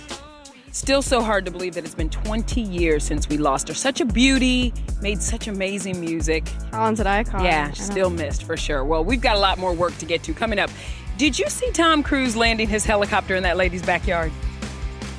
Still 0.73 1.03
so 1.03 1.21
hard 1.21 1.45
to 1.47 1.51
believe 1.51 1.75
that 1.75 1.85
it's 1.85 1.97
been 1.97 2.11
20 2.11 2.61
years 2.61 3.03
since 3.03 3.29
we 3.29 3.37
lost 3.37 3.67
her. 3.67 3.75
Such 3.75 4.01
a 4.01 4.05
beauty, 4.05 4.73
made 5.03 5.21
such 5.21 5.49
amazing 5.49 6.01
music. 6.01 6.45
Talented 6.71 7.09
icon. 7.09 7.45
Yeah, 7.45 7.65
I 7.65 7.69
know. 7.69 7.75
still 7.75 8.11
missed 8.11 8.45
for 8.45 8.57
sure. 8.57 8.85
Well, 8.85 9.05
we've 9.05 9.21
got 9.21 9.35
a 9.35 9.41
lot 9.41 9.59
more 9.59 9.73
work 9.75 9.99
to 9.99 10.07
get 10.07 10.23
to 10.25 10.33
coming 10.33 10.61
up. 10.61 10.71
Did 11.21 11.39
you 11.39 11.51
see 11.51 11.71
Tom 11.71 12.03
Cruise 12.03 12.35
landing 12.35 12.67
his 12.67 12.87
helicopter 12.87 13.37
in 13.37 13.43
that 13.43 13.59
lady's 13.59 13.83
backyard? 13.83 14.33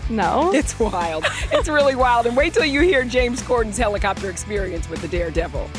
No. 0.09 0.51
It's 0.55 0.79
wild. 0.79 1.25
it's 1.51 1.69
really 1.69 1.93
wild. 1.93 2.25
And 2.25 2.35
wait 2.35 2.55
till 2.55 2.65
you 2.65 2.81
hear 2.81 3.05
James 3.05 3.43
Corden's 3.43 3.77
helicopter 3.77 4.27
experience 4.31 4.89
with 4.89 4.99
the 5.03 5.07
Daredevil. 5.07 5.69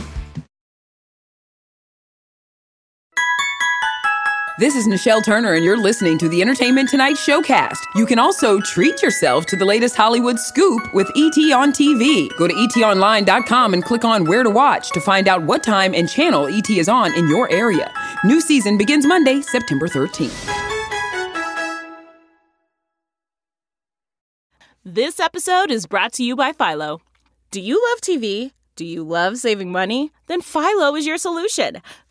This 4.63 4.77
is 4.77 4.87
Nichelle 4.87 5.25
Turner, 5.25 5.55
and 5.55 5.65
you're 5.65 5.77
listening 5.77 6.19
to 6.19 6.29
the 6.29 6.41
Entertainment 6.41 6.89
Tonight 6.89 7.17
Showcast. 7.17 7.81
You 7.97 8.07
can 8.07 8.21
also 8.21 8.61
treat 8.61 9.03
yourself 9.03 9.45
to 9.47 9.57
the 9.57 9.65
latest 9.65 9.97
Hollywood 9.97 10.39
scoop 10.39 10.95
with 10.95 11.11
ET 11.17 11.53
on 11.53 11.73
TV. 11.73 12.29
Go 12.39 12.47
to 12.47 12.55
etonline.com 12.55 13.75
and 13.75 13.85
click 13.85 14.05
on 14.05 14.25
Where 14.25 14.45
to 14.45 14.51
Watch 14.51 14.93
to 14.93 15.01
find 15.01 15.27
out 15.27 15.43
what 15.43 15.65
time 15.65 15.97
and 15.97 16.09
channel 16.09 16.47
ET 16.47 16.71
is 16.71 16.89
on 16.89 17.13
in 17.15 17.27
your 17.27 17.51
area. 17.51 17.93
New 18.23 18.41
season 18.41 18.79
begins 18.79 19.05
Monday, 19.05 19.41
September 19.41 19.89
13th. 19.89 20.49
This 24.85 25.19
episode 25.19 25.73
is 25.73 25.87
brought 25.87 26.13
to 26.13 26.23
you 26.23 26.37
by 26.37 26.53
Philo. 26.53 27.01
Do 27.51 27.61
you 27.61 27.83
love 27.91 28.01
TV? 28.01 28.53
Do 28.77 28.85
you 28.85 29.03
love 29.03 29.39
saving 29.39 29.73
money? 29.73 30.13
Then 30.29 30.41
Philo 30.41 30.95
is 30.95 31.05
your 31.05 31.19
solution. 31.19 31.83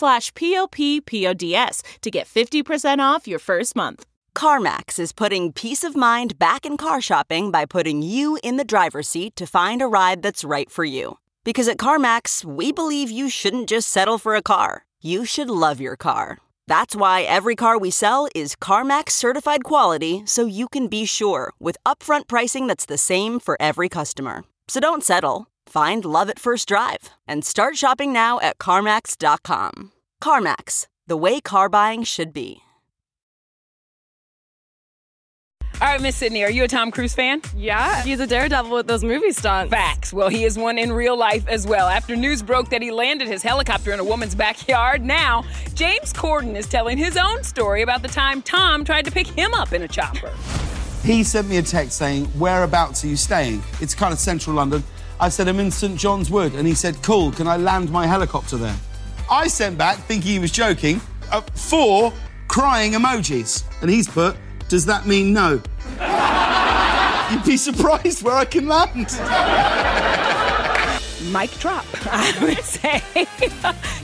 slash 0.00 0.34
p-o-p-p-o-d-s 0.34 1.82
to 2.00 2.10
get 2.10 2.26
50% 2.26 2.98
off 2.98 3.28
your 3.28 3.38
first 3.38 3.76
month. 3.76 4.06
CarMax 4.34 4.98
is 4.98 5.12
putting 5.12 5.52
peace 5.52 5.84
of 5.84 5.96
mind 5.96 6.38
back 6.38 6.64
in 6.64 6.76
car 6.76 7.00
shopping 7.00 7.50
by 7.50 7.66
putting 7.66 8.02
you 8.02 8.38
in 8.42 8.56
the 8.56 8.64
driver's 8.64 9.08
seat 9.08 9.36
to 9.36 9.46
find 9.46 9.82
a 9.82 9.86
ride 9.86 10.22
that's 10.22 10.44
right 10.44 10.70
for 10.70 10.84
you. 10.84 11.18
Because 11.44 11.68
at 11.68 11.78
CarMax, 11.78 12.44
we 12.44 12.72
believe 12.72 13.10
you 13.10 13.28
shouldn't 13.28 13.68
just 13.68 13.88
settle 13.88 14.18
for 14.18 14.34
a 14.34 14.42
car, 14.42 14.84
you 15.02 15.24
should 15.24 15.50
love 15.50 15.80
your 15.80 15.96
car. 15.96 16.38
That's 16.66 16.94
why 16.94 17.22
every 17.22 17.56
car 17.56 17.78
we 17.78 17.90
sell 17.90 18.28
is 18.34 18.54
CarMax 18.54 19.10
certified 19.10 19.64
quality 19.64 20.22
so 20.24 20.46
you 20.46 20.68
can 20.68 20.86
be 20.86 21.04
sure 21.04 21.52
with 21.58 21.76
upfront 21.84 22.28
pricing 22.28 22.68
that's 22.68 22.86
the 22.86 22.98
same 22.98 23.40
for 23.40 23.56
every 23.58 23.88
customer. 23.88 24.44
So 24.68 24.78
don't 24.78 25.02
settle. 25.02 25.48
Find 25.70 26.04
love 26.04 26.28
at 26.28 26.40
first 26.40 26.66
drive 26.66 27.10
and 27.28 27.44
start 27.44 27.76
shopping 27.76 28.12
now 28.12 28.40
at 28.40 28.58
CarMax.com. 28.58 29.92
CarMax, 30.20 30.88
the 31.06 31.16
way 31.16 31.40
car 31.40 31.68
buying 31.68 32.02
should 32.02 32.32
be. 32.32 32.62
All 35.80 35.86
right, 35.86 36.00
Miss 36.00 36.16
Sydney, 36.16 36.42
are 36.42 36.50
you 36.50 36.64
a 36.64 36.68
Tom 36.68 36.90
Cruise 36.90 37.14
fan? 37.14 37.40
Yeah, 37.56 38.02
he's 38.02 38.18
a 38.18 38.26
daredevil 38.26 38.72
with 38.72 38.88
those 38.88 39.04
movie 39.04 39.30
stunts. 39.30 39.70
Facts. 39.70 40.12
Well, 40.12 40.28
he 40.28 40.42
is 40.42 40.58
one 40.58 40.76
in 40.76 40.92
real 40.92 41.16
life 41.16 41.46
as 41.46 41.68
well. 41.68 41.86
After 41.86 42.16
news 42.16 42.42
broke 42.42 42.68
that 42.70 42.82
he 42.82 42.90
landed 42.90 43.28
his 43.28 43.44
helicopter 43.44 43.92
in 43.92 44.00
a 44.00 44.04
woman's 44.04 44.34
backyard, 44.34 45.02
now 45.02 45.44
James 45.74 46.12
Corden 46.12 46.56
is 46.56 46.66
telling 46.66 46.98
his 46.98 47.16
own 47.16 47.44
story 47.44 47.82
about 47.82 48.02
the 48.02 48.08
time 48.08 48.42
Tom 48.42 48.84
tried 48.84 49.04
to 49.04 49.12
pick 49.12 49.28
him 49.28 49.54
up 49.54 49.72
in 49.72 49.82
a 49.82 49.88
chopper. 49.88 50.32
He 51.04 51.22
sent 51.22 51.48
me 51.48 51.58
a 51.58 51.62
text 51.62 51.96
saying, 51.96 52.24
Whereabouts 52.36 53.04
are 53.04 53.06
you 53.06 53.16
staying? 53.16 53.62
It's 53.80 53.94
kind 53.94 54.12
of 54.12 54.18
central 54.18 54.56
London. 54.56 54.82
I 55.20 55.28
said, 55.28 55.48
I'm 55.48 55.60
in 55.60 55.70
St 55.70 55.98
John's 55.98 56.30
Wood. 56.30 56.54
And 56.54 56.66
he 56.66 56.74
said, 56.74 57.02
Cool, 57.02 57.30
can 57.32 57.46
I 57.46 57.58
land 57.58 57.90
my 57.90 58.06
helicopter 58.06 58.56
there? 58.56 58.76
I 59.30 59.48
sent 59.48 59.76
back, 59.76 59.98
thinking 59.98 60.32
he 60.32 60.38
was 60.38 60.50
joking, 60.50 61.00
uh, 61.30 61.42
four 61.54 62.12
crying 62.48 62.92
emojis. 62.92 63.64
And 63.82 63.90
he's 63.90 64.08
put, 64.08 64.36
Does 64.68 64.86
that 64.86 65.06
mean 65.06 65.34
no? 65.34 65.62
You'd 67.30 67.44
be 67.44 67.58
surprised 67.58 68.22
where 68.22 68.34
I 68.34 68.46
can 68.46 68.66
land. 68.66 69.10
Mic 71.30 71.50
drop, 71.58 71.84
I 72.06 72.36
would 72.42 72.64
say. 72.64 73.02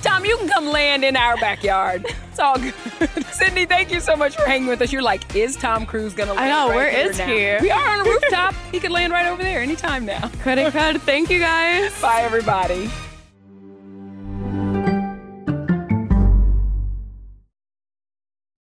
Tom, 0.02 0.24
you 0.24 0.36
can 0.38 0.48
come 0.48 0.66
land 0.66 1.04
in 1.04 1.16
our 1.16 1.36
backyard. 1.36 2.06
It's 2.30 2.38
all 2.38 2.58
good. 2.58 2.74
Sydney, 3.32 3.66
thank 3.66 3.90
you 3.92 4.00
so 4.00 4.16
much 4.16 4.36
for 4.36 4.42
hanging 4.42 4.68
with 4.68 4.80
us. 4.82 4.92
You're 4.92 5.02
like, 5.02 5.34
is 5.34 5.56
Tom 5.56 5.86
Cruise 5.86 6.14
going 6.14 6.28
to 6.28 6.34
land 6.34 6.52
I 6.52 6.54
know, 6.54 6.68
right 6.68 6.76
where 6.76 6.90
here 6.90 7.10
is 7.10 7.18
now? 7.18 7.26
he? 7.26 7.56
We 7.66 7.70
are 7.70 7.98
on 7.98 8.06
a 8.06 8.10
rooftop. 8.10 8.54
he 8.72 8.80
could 8.80 8.90
land 8.90 9.12
right 9.12 9.26
over 9.26 9.42
there 9.42 9.60
anytime 9.60 10.04
now. 10.06 10.28
Credit 10.42 10.72
card. 10.72 11.00
Thank 11.02 11.30
you 11.30 11.38
guys. 11.40 11.98
Bye, 12.00 12.22
everybody. 12.22 12.90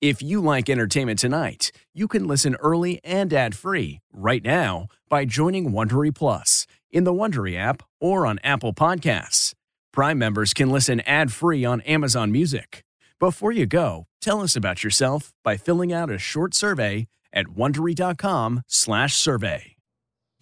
If 0.01 0.21
you 0.21 0.41
like 0.41 0.69
entertainment 0.69 1.21
tonight, 1.21 1.71
you 1.95 2.09
can 2.09 2.27
listen 2.27 2.57
early 2.57 3.01
and 3.05 3.33
ad-free 3.33 4.01
right 4.13 4.43
now 4.43 4.89
by 5.09 5.25
joining 5.25 5.71
Wondery 5.71 6.13
Plus 6.13 6.67
in 6.93 7.05
the 7.05 7.13
Wondery 7.13 7.57
app 7.57 7.83
or 8.01 8.27
on 8.27 8.39
Apple 8.45 8.75
Podcasts. 8.75 9.55
Prime 9.93 10.19
members 10.19 10.55
can 10.55 10.71
listen 10.71 11.01
ad-free 11.01 11.65
on 11.65 11.81
Amazon 11.83 12.31
Music. 12.31 12.85
Before 13.19 13.51
you 13.53 13.67
go, 13.67 14.07
tell 14.21 14.41
us 14.43 14.55
about 14.55 14.85
yourself 14.85 15.33
by 15.43 15.57
filling 15.57 15.93
out 15.93 16.11
a 16.11 16.19
short 16.19 16.55
survey 16.55 17.09
at 17.33 17.47
wondery.com/survey. 17.47 19.73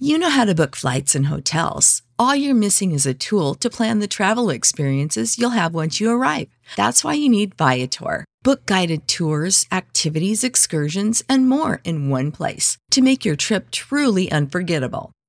You 0.03 0.17
know 0.17 0.31
how 0.31 0.47
to 0.47 0.55
book 0.55 0.77
flights 0.77 1.15
and 1.15 1.27
hotels. 1.27 2.01
All 2.19 2.35
you're 2.35 2.55
missing 2.55 2.93
is 2.93 3.05
a 3.05 3.13
tool 3.13 3.55
to 3.57 3.69
plan 3.69 3.99
the 3.99 4.09
travel 4.09 4.49
experiences 4.49 5.37
you'll 5.37 5.51
have 5.51 5.75
once 5.75 6.01
you 6.01 6.11
arrive. 6.11 6.49
That's 6.75 7.05
why 7.05 7.13
you 7.15 7.29
need 7.29 7.55
Viator. 7.55 8.25
Book 8.43 8.65
guided 8.65 9.07
tours, 9.07 9.67
activities, 9.71 10.43
excursions, 10.43 11.23
and 11.29 11.47
more 11.47 11.83
in 11.85 12.09
one 12.09 12.33
place 12.33 12.79
to 12.93 13.03
make 13.03 13.27
your 13.27 13.37
trip 13.37 13.71
truly 13.71 14.33
unforgettable. 14.33 15.13